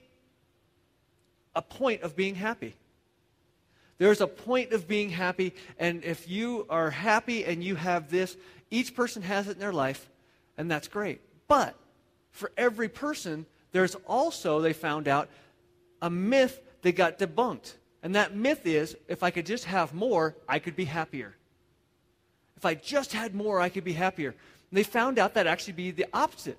a 1.56 1.62
point 1.62 2.02
of 2.02 2.16
being 2.16 2.36
happy. 2.36 2.76
There's 3.98 4.20
a 4.20 4.28
point 4.28 4.74
of 4.74 4.88
being 4.88 5.10
happy, 5.10 5.54
and 5.80 6.04
if 6.04 6.30
you 6.30 6.66
are 6.70 6.90
happy 6.90 7.46
and 7.46 7.64
you 7.64 7.76
have 7.76 8.12
this, 8.12 8.36
each 8.70 8.94
person 8.94 9.22
has 9.22 9.48
it 9.48 9.52
in 9.52 9.60
their 9.60 9.72
life, 9.72 10.10
and 10.58 10.70
that's 10.70 10.90
great. 10.90 11.22
But 11.48 11.76
for 12.32 12.52
every 12.58 12.90
person, 12.90 13.46
there's 13.72 13.96
also, 14.06 14.60
they 14.60 14.74
found 14.74 15.08
out, 15.08 15.30
a 16.02 16.10
myth 16.10 16.60
that 16.82 16.94
got 16.94 17.20
debunked. 17.20 17.74
And 18.04 18.16
that 18.16 18.36
myth 18.36 18.66
is 18.66 18.96
if 19.08 19.24
I 19.24 19.32
could 19.32 19.46
just 19.46 19.66
have 19.66 19.94
more, 19.94 20.36
I 20.48 20.60
could 20.60 20.76
be 20.76 20.86
happier. 20.86 21.36
If 22.58 22.66
I 22.66 22.76
just 22.76 23.14
had 23.14 23.34
more, 23.34 23.60
I 23.60 23.70
could 23.70 23.84
be 23.84 23.94
happier. 23.94 24.30
And 24.30 24.78
they 24.78 24.84
found 24.84 25.18
out 25.18 25.34
that 25.36 25.48
actually 25.48 25.74
be 25.74 25.92
the 25.92 26.06
opposite. 26.14 26.58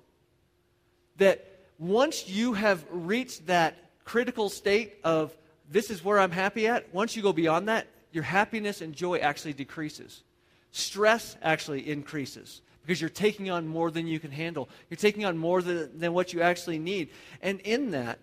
That 1.17 1.45
once 1.79 2.27
you 2.27 2.53
have 2.53 2.83
reached 2.91 3.47
that 3.47 3.77
critical 4.07 4.47
state 4.47 4.95
of 5.03 5.37
this 5.69 5.91
is 5.91 6.03
where 6.03 6.17
I'm 6.17 6.31
happy 6.31 6.65
at, 6.65 6.93
once 6.93 7.17
you 7.17 7.21
go 7.21 7.33
beyond 7.33 7.67
that, 7.67 7.87
your 8.13 8.23
happiness 8.23 8.81
and 8.81 8.93
joy 8.93 9.17
actually 9.17 9.51
decreases. 9.51 10.23
Stress 10.71 11.35
actually 11.41 11.89
increases 11.89 12.61
because 12.81 13.01
you're 13.01 13.09
taking 13.09 13.49
on 13.51 13.67
more 13.67 13.91
than 13.91 14.07
you 14.07 14.17
can 14.17 14.31
handle. 14.31 14.69
You're 14.89 14.97
taking 14.97 15.25
on 15.25 15.37
more 15.37 15.61
than, 15.61 15.99
than 15.99 16.13
what 16.13 16.31
you 16.31 16.41
actually 16.41 16.79
need. 16.79 17.09
And 17.41 17.59
in 17.59 17.91
that, 17.91 18.19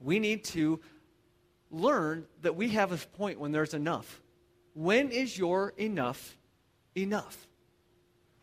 we 0.00 0.20
need 0.20 0.44
to 0.44 0.80
learn 1.72 2.24
that 2.42 2.54
we 2.54 2.68
have 2.70 2.92
a 2.92 2.96
point 3.16 3.40
when 3.40 3.50
there's 3.50 3.74
enough. 3.74 4.22
When 4.74 5.10
is 5.10 5.36
your 5.36 5.74
enough 5.76 6.38
enough? 6.96 7.48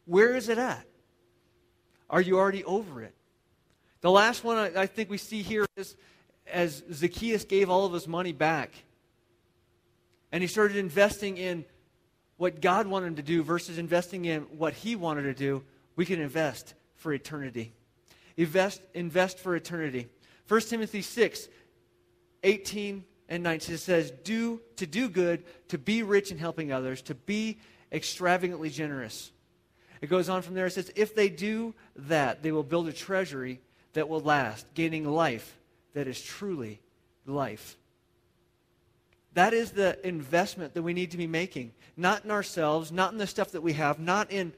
Where 0.04 0.36
is 0.36 0.50
it 0.50 0.58
at? 0.58 0.86
Are 2.10 2.20
you 2.20 2.38
already 2.38 2.66
over 2.66 3.02
it? 3.04 3.16
The 4.02 4.12
last 4.12 4.44
one 4.44 4.58
I, 4.58 4.82
I 4.82 4.86
think 4.86 5.10
we 5.10 5.18
see 5.18 5.44
here 5.44 5.66
is 5.78 5.96
as 6.52 6.84
Zacchaeus 6.92 7.46
gave 7.46 7.70
all 7.70 7.86
of 7.86 7.94
his 7.94 8.08
money 8.08 8.34
back 8.34 8.72
and 10.32 10.42
he 10.42 10.48
started 10.48 10.78
investing 10.78 11.38
in 11.38 11.66
what 12.38 12.62
God 12.62 12.88
wanted 12.88 13.08
him 13.08 13.16
to 13.18 13.22
do 13.22 13.44
versus 13.44 13.78
investing 13.78 14.26
in 14.26 14.42
what 14.58 14.74
he 14.74 14.96
wanted 14.96 15.24
to 15.24 15.34
do, 15.34 15.64
we 15.96 16.06
can 16.06 16.20
invest 16.20 16.74
for 16.96 17.14
eternity. 17.14 17.74
Invest, 18.38 18.82
invest 18.94 19.40
for 19.40 19.56
eternity. 19.56 20.08
1 20.48 20.62
Timothy 20.62 21.02
6, 21.02 21.48
18 22.44 23.04
and 23.30 23.44
19 23.44 23.78
says, 23.78 24.12
do, 24.24 24.62
to 24.78 24.88
do 24.88 25.10
good, 25.10 25.44
to 25.68 25.78
be 25.78 26.04
rich 26.04 26.32
in 26.32 26.38
helping 26.38 26.72
others, 26.72 27.02
to 27.04 27.16
be 27.16 27.60
extravagantly 27.92 28.70
generous. 28.70 29.32
It 30.02 30.10
goes 30.10 30.30
on 30.30 30.42
from 30.42 30.56
there. 30.56 30.66
It 30.66 30.72
says, 30.72 30.92
If 30.96 31.14
they 31.14 31.30
do 31.30 31.76
that, 31.96 32.42
they 32.42 32.52
will 32.52 32.64
build 32.64 32.88
a 32.88 32.94
treasury 32.94 33.62
that 33.94 34.10
will 34.10 34.20
last, 34.20 34.66
gaining 34.74 35.06
life 35.06 35.58
that 35.94 36.08
is 36.08 36.22
truly 36.22 36.82
life. 37.26 37.78
That 39.34 39.54
is 39.54 39.72
the 39.72 40.06
investment 40.06 40.74
that 40.74 40.84
we 40.84 40.94
need 40.94 41.12
to 41.12 41.18
be 41.18 41.28
making. 41.28 41.72
Not 41.96 42.26
in 42.26 42.32
ourselves, 42.32 42.92
not 42.92 43.12
in 43.12 43.18
the 43.18 43.28
stuff 43.28 43.52
that 43.52 43.62
we 43.62 43.74
have, 43.74 44.00
not 44.00 44.32
in 44.32 44.54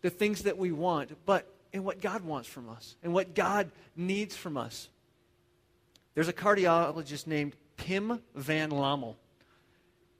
the 0.00 0.10
things 0.10 0.42
that 0.42 0.58
we 0.58 0.72
want, 0.72 1.16
but 1.26 1.52
in 1.72 1.84
what 1.84 2.00
God 2.00 2.22
wants 2.22 2.48
from 2.48 2.68
us 2.68 2.96
and 3.02 3.12
what 3.12 3.34
God 3.34 3.70
needs 3.96 4.36
from 4.36 4.56
us. 4.56 4.88
There's 6.14 6.28
a 6.28 6.32
cardiologist 6.32 7.26
named 7.26 7.56
Pim 7.76 8.20
Van 8.34 8.70
Lommel. 8.70 9.16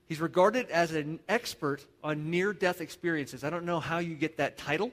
He's 0.07 0.21
regarded 0.21 0.69
as 0.71 0.93
an 0.93 1.21
expert 1.29 1.85
on 2.03 2.31
near 2.31 2.53
death 2.53 2.81
experiences. 2.81 3.45
I 3.45 3.51
don't 3.51 3.65
know 3.65 3.81
how 3.81 3.99
you 3.99 4.15
get 4.15 4.39
that 4.39 4.59
title, 4.59 4.91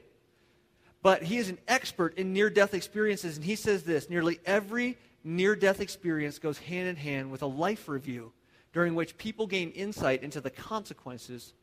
but 1.01 1.23
he 1.23 1.38
is 1.38 1.49
an 1.49 1.58
expert 1.67 2.17
in 2.17 2.34
near 2.34 2.49
death 2.49 2.73
experiences, 2.73 3.38
and 3.38 3.45
he 3.45 3.55
says 3.55 3.84
this 3.84 4.10
nearly 4.10 4.39
every 4.45 4.97
near 5.23 5.55
death 5.55 5.82
experience 5.82 6.39
goes 6.39 6.58
hand 6.58 6.88
in 6.88 6.95
hand 6.95 7.32
with 7.32 7.41
a 7.41 7.47
life 7.47 7.88
review 7.88 8.32
during 8.73 8.95
which 8.95 9.17
people 9.17 9.47
gain 9.47 9.71
insight 9.71 10.23
into 10.23 10.41
the 10.41 10.49
consequences 10.49 11.53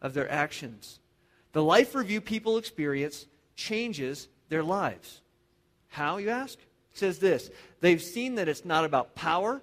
of 0.00 0.14
their 0.14 0.30
actions. 0.30 1.00
The 1.52 1.62
life 1.62 1.94
review 1.94 2.20
people 2.20 2.58
experience 2.58 3.26
changes 3.56 4.28
their 4.48 4.62
lives. 4.62 5.20
How, 5.88 6.16
you 6.16 6.30
ask? 6.30 6.58
It 6.58 6.98
says 6.98 7.18
this 7.18 7.50
They've 7.80 8.02
seen 8.02 8.36
that 8.36 8.48
it's 8.48 8.64
not 8.64 8.84
about 8.84 9.14
power, 9.14 9.62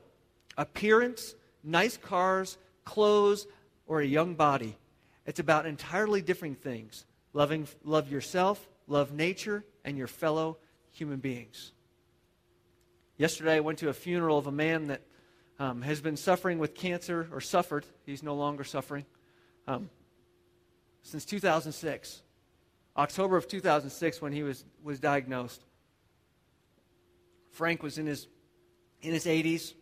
appearance, 0.58 1.36
nice 1.64 1.98
cars, 1.98 2.58
clothes, 2.86 3.48
or 3.88 4.02
a 4.02 4.06
young 4.06 4.36
body. 4.36 4.78
It's 5.26 5.40
about 5.40 5.66
entirely 5.66 6.22
different 6.22 6.58
things. 6.62 7.06
Loving, 7.34 7.68
love 7.84 8.12
yourself, 8.12 8.68
love 8.88 9.12
nature, 9.12 9.64
and 9.86 9.98
your 9.98 10.08
fellow 10.08 10.58
human 10.92 11.20
beings. 11.20 11.72
Yesterday, 13.22 13.58
I 13.58 13.60
went 13.60 13.78
to 13.78 13.90
a 13.90 13.94
funeral 13.94 14.40
of 14.40 14.48
a 14.48 14.52
man 14.52 14.88
that 14.88 15.04
um, 15.60 15.84
has 15.84 16.02
been 16.02 16.18
suffering 16.18 16.58
with 16.58 16.74
cancer, 16.74 17.30
or 17.32 17.40
suffered. 17.40 17.86
He's 18.04 18.24
no 18.24 18.34
longer 18.34 18.64
suffering. 18.64 19.06
Um, 19.68 19.92
since 21.04 21.24
2006. 21.26 22.24
October 22.98 23.38
of 23.38 23.48
2006, 23.48 24.24
when 24.24 24.34
he 24.34 24.42
was, 24.42 24.66
was 24.82 25.00
diagnosed. 25.00 25.64
Frank 27.52 27.84
was 27.84 28.00
in 28.00 28.08
his, 28.08 28.28
in 29.04 29.14
his 29.14 29.28
80s. 29.28 29.76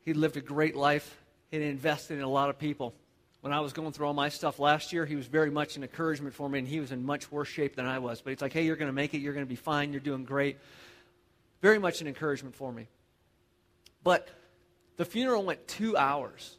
He 0.00 0.12
lived 0.12 0.36
a 0.36 0.40
great 0.40 0.74
life. 0.74 1.22
He 1.52 1.62
invested 1.62 2.18
in 2.18 2.24
a 2.24 2.28
lot 2.28 2.50
of 2.50 2.58
people. 2.58 2.92
When 3.40 3.52
I 3.52 3.60
was 3.60 3.72
going 3.72 3.92
through 3.92 4.08
all 4.08 4.14
my 4.14 4.30
stuff 4.30 4.58
last 4.58 4.92
year, 4.92 5.06
he 5.06 5.14
was 5.14 5.28
very 5.28 5.48
much 5.52 5.76
an 5.76 5.84
encouragement 5.84 6.34
for 6.34 6.48
me, 6.48 6.58
and 6.58 6.66
he 6.66 6.80
was 6.80 6.90
in 6.90 7.06
much 7.06 7.30
worse 7.30 7.46
shape 7.46 7.76
than 7.76 7.86
I 7.86 8.00
was. 8.00 8.20
But 8.20 8.30
he's 8.30 8.42
like, 8.42 8.52
hey, 8.52 8.64
you're 8.64 8.74
going 8.74 8.88
to 8.88 8.92
make 8.92 9.14
it. 9.14 9.18
You're 9.18 9.32
going 9.32 9.46
to 9.46 9.48
be 9.48 9.54
fine. 9.54 9.92
You're 9.92 10.00
doing 10.00 10.24
great. 10.24 10.56
Very 11.64 11.78
much 11.78 12.02
an 12.02 12.06
encouragement 12.06 12.54
for 12.54 12.70
me. 12.70 12.88
But 14.02 14.28
the 14.98 15.06
funeral 15.06 15.46
went 15.46 15.66
two 15.66 15.96
hours. 15.96 16.58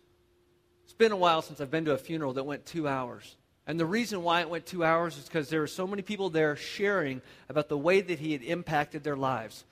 It's 0.83 0.95
been 0.95 1.11
a 1.11 1.15
while 1.15 1.43
since 1.43 1.61
I've 1.61 1.69
been 1.69 1.85
to 1.85 1.91
a 1.91 1.97
funeral 1.99 2.33
that 2.33 2.43
went 2.43 2.65
two 2.65 2.87
hours. 2.87 3.35
And 3.67 3.79
the 3.79 3.85
reason 3.85 4.23
why 4.23 4.41
it 4.41 4.49
went 4.49 4.65
two 4.65 4.83
hours 4.83 5.15
is 5.15 5.25
because 5.25 5.47
there 5.47 5.59
were 5.59 5.67
so 5.67 5.85
many 5.85 6.01
people 6.01 6.31
there 6.31 6.55
sharing 6.55 7.21
about 7.49 7.69
the 7.69 7.77
way 7.77 8.01
that 8.01 8.17
he 8.17 8.31
had 8.31 8.41
impacted 8.41 9.03
their 9.03 9.15
lives. 9.15 9.63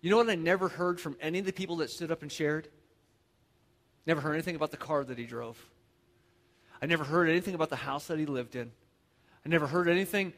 You 0.00 0.10
know 0.10 0.18
what 0.18 0.30
I 0.30 0.36
never 0.36 0.68
heard 0.68 1.00
from 1.00 1.16
any 1.20 1.40
of 1.40 1.44
the 1.44 1.52
people 1.52 1.78
that 1.78 1.90
stood 1.90 2.12
up 2.12 2.22
and 2.22 2.30
shared? 2.30 2.68
Never 4.06 4.20
heard 4.20 4.34
anything 4.34 4.54
about 4.54 4.70
the 4.70 4.76
car 4.76 5.02
that 5.02 5.18
he 5.18 5.26
drove. 5.26 5.60
I 6.80 6.86
never 6.86 7.02
heard 7.02 7.28
anything 7.28 7.56
about 7.56 7.70
the 7.70 7.74
house 7.74 8.06
that 8.06 8.20
he 8.20 8.26
lived 8.26 8.54
in. 8.54 8.70
I 9.44 9.48
never 9.48 9.66
heard 9.66 9.88
anything 9.88 10.34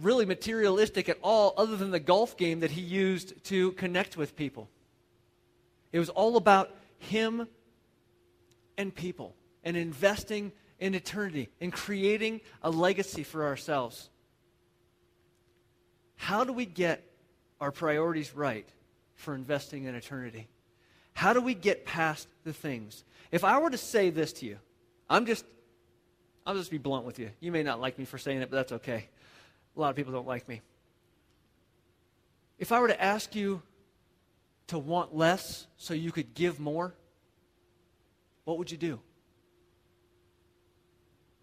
really 0.00 0.24
materialistic 0.24 1.08
at 1.08 1.18
all 1.22 1.54
other 1.56 1.76
than 1.76 1.90
the 1.90 2.00
golf 2.00 2.36
game 2.36 2.60
that 2.60 2.70
he 2.70 2.80
used 2.80 3.44
to 3.44 3.72
connect 3.72 4.16
with 4.16 4.36
people. 4.36 4.68
It 5.92 5.98
was 5.98 6.08
all 6.08 6.36
about 6.36 6.70
him 6.98 7.48
and 8.76 8.94
people 8.94 9.34
and 9.64 9.76
investing 9.76 10.52
in 10.78 10.94
eternity 10.94 11.48
and 11.60 11.72
creating 11.72 12.40
a 12.62 12.70
legacy 12.70 13.24
for 13.24 13.44
ourselves. 13.44 14.08
How 16.16 16.44
do 16.44 16.52
we 16.52 16.66
get 16.66 17.04
our 17.60 17.72
priorities 17.72 18.34
right 18.34 18.68
for 19.16 19.34
investing 19.34 19.84
in 19.84 19.94
eternity? 19.94 20.48
How 21.14 21.32
do 21.32 21.40
we 21.40 21.54
get 21.54 21.84
past 21.84 22.28
the 22.44 22.52
things? 22.52 23.04
If 23.32 23.42
I 23.44 23.58
were 23.58 23.70
to 23.70 23.78
say 23.78 24.10
this 24.10 24.32
to 24.34 24.46
you, 24.46 24.58
I'm 25.10 25.26
just, 25.26 25.44
I'll 26.46 26.54
just 26.54 26.70
be 26.70 26.78
blunt 26.78 27.04
with 27.04 27.18
you. 27.18 27.30
You 27.40 27.50
may 27.50 27.62
not 27.62 27.80
like 27.80 27.98
me 27.98 28.04
for 28.04 28.18
saying 28.18 28.40
it, 28.40 28.50
but 28.50 28.56
that's 28.56 28.72
okay. 28.72 29.08
A 29.78 29.80
lot 29.80 29.90
of 29.90 29.96
people 29.96 30.12
don't 30.12 30.26
like 30.26 30.48
me. 30.48 30.60
If 32.58 32.72
I 32.72 32.80
were 32.80 32.88
to 32.88 33.00
ask 33.00 33.36
you 33.36 33.62
to 34.66 34.78
want 34.78 35.14
less 35.14 35.68
so 35.76 35.94
you 35.94 36.10
could 36.10 36.34
give 36.34 36.58
more, 36.58 36.94
what 38.44 38.58
would 38.58 38.72
you 38.72 38.76
do? 38.76 38.98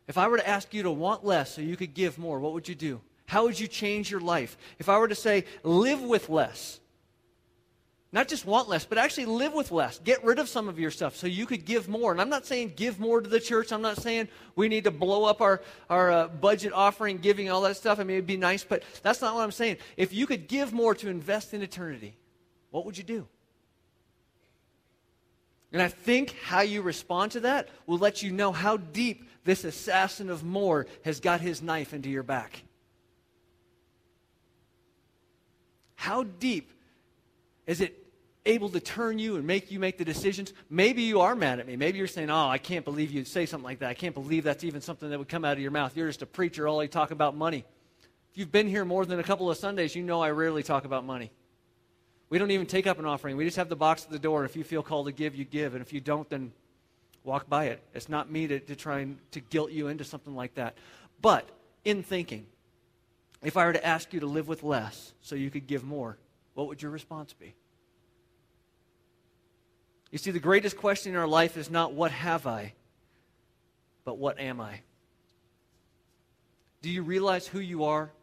If 0.07 0.17
I 0.17 0.27
were 0.27 0.37
to 0.37 0.47
ask 0.47 0.73
you 0.73 0.83
to 0.83 0.91
want 0.91 1.23
less 1.25 1.55
so 1.55 1.61
you 1.61 1.77
could 1.77 1.93
give 1.93 2.17
more, 2.17 2.39
what 2.41 2.51
would 2.51 2.67
you 2.67 2.75
do? 2.75 2.99
How 3.25 3.45
would 3.45 3.57
you 3.57 3.67
change 3.67 4.11
your 4.11 4.19
life? 4.19 4.57
If 4.79 4.89
I 4.89 4.99
were 4.99 5.07
to 5.07 5.15
say, 5.15 5.45
live 5.63 6.01
with 6.01 6.27
less, 6.27 6.81
not 8.15 8.29
just 8.29 8.45
want 8.45 8.69
less, 8.69 8.85
but 8.85 8.97
actually 8.97 9.25
live 9.25 9.53
with 9.53 9.73
less. 9.73 9.99
Get 9.99 10.23
rid 10.23 10.39
of 10.39 10.47
some 10.47 10.69
of 10.69 10.79
your 10.79 10.89
stuff 10.89 11.17
so 11.17 11.27
you 11.27 11.45
could 11.45 11.65
give 11.65 11.89
more. 11.89 12.13
And 12.13 12.21
I'm 12.21 12.29
not 12.29 12.45
saying 12.45 12.71
give 12.77 12.97
more 12.97 13.19
to 13.19 13.29
the 13.29 13.41
church. 13.41 13.73
I'm 13.73 13.81
not 13.81 13.97
saying 14.01 14.29
we 14.55 14.69
need 14.69 14.85
to 14.85 14.91
blow 14.91 15.25
up 15.25 15.41
our, 15.41 15.61
our 15.89 16.11
uh, 16.11 16.27
budget 16.29 16.71
offering, 16.71 17.17
giving, 17.17 17.49
all 17.49 17.59
that 17.63 17.75
stuff. 17.75 17.99
I 17.99 18.05
mean, 18.05 18.15
it'd 18.15 18.25
be 18.25 18.37
nice, 18.37 18.63
but 18.63 18.83
that's 19.03 19.19
not 19.19 19.35
what 19.35 19.41
I'm 19.41 19.51
saying. 19.51 19.77
If 19.97 20.13
you 20.13 20.27
could 20.27 20.47
give 20.47 20.71
more 20.71 20.95
to 20.95 21.09
invest 21.09 21.53
in 21.53 21.61
eternity, 21.61 22.15
what 22.71 22.85
would 22.85 22.97
you 22.97 23.03
do? 23.03 23.27
And 25.73 25.81
I 25.81 25.89
think 25.89 26.37
how 26.41 26.61
you 26.61 26.83
respond 26.83 27.33
to 27.33 27.41
that 27.41 27.67
will 27.85 27.97
let 27.97 28.23
you 28.23 28.31
know 28.31 28.53
how 28.53 28.77
deep 28.77 29.29
this 29.43 29.65
assassin 29.65 30.29
of 30.29 30.41
more 30.41 30.87
has 31.03 31.19
got 31.19 31.41
his 31.41 31.61
knife 31.61 31.93
into 31.93 32.09
your 32.09 32.23
back. 32.23 32.63
How 35.95 36.23
deep 36.23 36.71
is 37.67 37.81
it 37.81 38.04
able 38.45 38.69
to 38.69 38.79
turn 38.79 39.19
you 39.19 39.35
and 39.35 39.45
make 39.45 39.71
you 39.71 39.79
make 39.79 39.97
the 39.97 40.05
decisions? 40.05 40.53
Maybe 40.69 41.03
you 41.03 41.21
are 41.21 41.35
mad 41.35 41.59
at 41.59 41.67
me. 41.67 41.75
Maybe 41.75 41.97
you're 41.97 42.07
saying, 42.07 42.29
Oh, 42.29 42.47
I 42.47 42.57
can't 42.57 42.85
believe 42.85 43.11
you'd 43.11 43.27
say 43.27 43.45
something 43.45 43.65
like 43.65 43.79
that. 43.79 43.89
I 43.89 43.93
can't 43.93 44.13
believe 44.13 44.43
that's 44.43 44.63
even 44.63 44.81
something 44.81 45.09
that 45.09 45.19
would 45.19 45.29
come 45.29 45.45
out 45.45 45.53
of 45.53 45.59
your 45.59 45.71
mouth. 45.71 45.95
You're 45.95 46.07
just 46.07 46.21
a 46.21 46.25
preacher, 46.25 46.67
all 46.67 46.81
you 46.81 46.89
talk 46.89 47.11
about 47.11 47.35
money. 47.35 47.65
If 48.31 48.39
you've 48.39 48.51
been 48.51 48.67
here 48.67 48.85
more 48.85 49.05
than 49.05 49.19
a 49.19 49.23
couple 49.23 49.49
of 49.49 49.57
Sundays, 49.57 49.95
you 49.95 50.03
know 50.03 50.21
I 50.21 50.31
rarely 50.31 50.63
talk 50.63 50.85
about 50.85 51.05
money. 51.05 51.31
We 52.29 52.37
don't 52.37 52.51
even 52.51 52.65
take 52.65 52.87
up 52.87 52.99
an 52.99 53.05
offering. 53.05 53.37
We 53.37 53.45
just 53.45 53.57
have 53.57 53.69
the 53.69 53.75
box 53.75 54.03
at 54.03 54.11
the 54.11 54.19
door. 54.19 54.45
If 54.45 54.55
you 54.55 54.63
feel 54.63 54.83
called 54.83 55.05
to 55.05 55.11
give, 55.11 55.35
you 55.35 55.45
give. 55.45 55.73
And 55.73 55.81
if 55.81 55.93
you 55.93 56.01
don't, 56.01 56.29
then 56.29 56.51
walk 57.23 57.47
by 57.47 57.65
it. 57.65 57.81
It's 57.93 58.09
not 58.09 58.31
me 58.31 58.47
to, 58.47 58.59
to 58.59 58.75
try 58.75 58.99
and 58.99 59.17
to 59.31 59.39
guilt 59.39 59.71
you 59.71 59.87
into 59.87 60.03
something 60.03 60.35
like 60.35 60.55
that. 60.55 60.77
But 61.21 61.47
in 61.83 62.03
thinking, 62.03 62.45
if 63.43 63.57
I 63.57 63.65
were 63.65 63.73
to 63.73 63.85
ask 63.85 64.11
you 64.13 64.19
to 64.21 64.25
live 64.25 64.47
with 64.47 64.63
less 64.63 65.13
so 65.21 65.35
you 65.35 65.49
could 65.49 65.67
give 65.67 65.83
more, 65.83 66.17
what 66.55 66.67
would 66.67 66.81
your 66.81 66.91
response 66.91 67.33
be? 67.33 67.53
You 70.15 70.19
see, 70.19 70.31
the 70.31 70.39
greatest 70.39 70.77
question 70.77 71.11
in 71.11 71.19
our 71.19 71.27
life 71.27 71.57
is 71.57 71.69
not 71.69 71.91
what 71.91 72.09
have 72.11 72.47
I, 72.47 72.71
but 74.05 74.17
what 74.17 74.39
am 74.39 74.61
I? 74.61 74.79
Do 76.81 76.89
you 76.89 77.01
realize 77.01 77.45
who 77.45 77.59
you 77.59 77.83
are? 77.83 78.13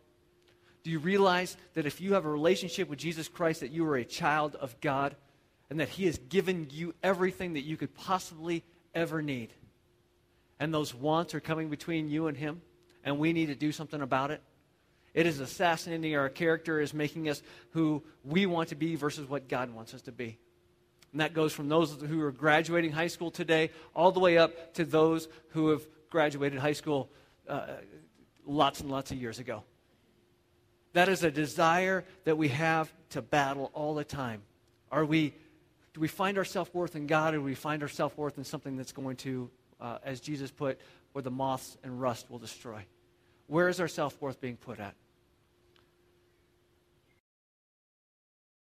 Do 0.85 0.91
you 0.91 0.99
realize 0.99 1.55
that 1.75 1.85
if 1.85 2.01
you 2.01 2.15
have 2.15 2.25
a 2.25 2.31
relationship 2.31 2.89
with 2.89 2.99
Jesus 2.99 3.29
Christ, 3.29 3.61
that 3.61 3.73
you 3.73 3.85
are 3.85 3.97
a 3.97 4.07
child 4.07 4.55
of 4.55 4.81
God 4.81 5.15
and 5.69 5.81
that 5.81 5.91
He 5.91 6.07
has 6.07 6.17
given 6.17 6.69
you 6.71 6.95
everything 7.03 7.53
that 7.53 7.65
you 7.65 7.77
could 7.77 7.95
possibly 7.95 8.65
ever 8.95 9.21
need? 9.21 9.53
And 10.59 10.73
those 10.73 10.95
wants 10.95 11.35
are 11.35 11.41
coming 11.41 11.69
between 11.69 12.09
you 12.09 12.27
and 12.27 12.39
Him, 12.39 12.63
and 13.05 13.19
we 13.19 13.35
need 13.35 13.49
to 13.49 13.55
do 13.55 13.71
something 13.71 14.01
about 14.01 14.31
it. 14.31 14.41
It 15.13 15.27
is 15.27 15.41
assassinating 15.41 16.17
our 16.17 16.31
character, 16.31 16.81
is 16.81 16.95
making 16.95 17.29
us 17.29 17.43
who 17.73 18.03
we 18.25 18.47
want 18.47 18.71
to 18.71 18.77
be 18.77 18.97
versus 18.97 19.29
what 19.29 19.47
God 19.47 19.75
wants 19.75 19.93
us 19.93 20.01
to 20.01 20.13
be. 20.13 20.39
And 21.13 21.21
that 21.21 21.35
goes 21.35 21.53
from 21.53 21.69
those 21.69 21.93
who 22.01 22.21
are 22.23 22.33
graduating 22.33 22.93
high 22.93 23.07
school 23.07 23.31
today 23.31 23.71
all 23.95 24.13
the 24.13 24.21
way 24.21 24.39
up 24.39 24.75
to 24.75 24.85
those 24.85 25.29
who 25.49 25.69
have 25.69 25.83
graduated 26.11 26.59
high 26.59 26.73
school 26.73 27.11
uh, 27.49 27.67
lots 28.47 28.81
and 28.81 28.91
lots 28.91 29.11
of 29.11 29.19
years 29.19 29.39
ago. 29.39 29.63
That 30.95 31.09
is 31.09 31.23
a 31.23 31.31
desire 31.31 32.05
that 32.25 32.37
we 32.37 32.49
have 32.49 32.93
to 33.11 33.23
battle 33.23 33.71
all 33.75 33.95
the 33.95 34.05
time. 34.05 34.43
Are 34.91 35.05
we, 35.05 35.35
do 35.95 36.01
we 36.01 36.09
find 36.09 36.37
our 36.39 36.45
self 36.45 36.75
worth 36.75 36.97
in 36.97 37.07
God 37.07 37.35
or 37.35 37.39
do 37.39 37.45
we 37.45 37.55
find 37.55 37.83
our 37.83 37.89
self 37.89 38.17
worth 38.17 38.39
in 38.39 38.45
something 38.45 38.77
that's 38.77 38.93
going 38.93 39.17
to, 39.17 39.51
uh, 39.81 39.99
as 40.05 40.21
Jesus 40.21 40.51
put, 40.51 40.81
where 41.13 41.23
the 41.23 41.31
moths 41.31 41.77
and 41.83 42.01
rust 42.01 42.31
will 42.31 42.39
destroy? 42.39 42.85
Where 43.47 43.69
is 43.69 43.81
our 43.81 43.89
self 43.89 44.21
worth 44.21 44.41
being 44.41 44.57
put 44.57 44.81
at? 44.81 44.95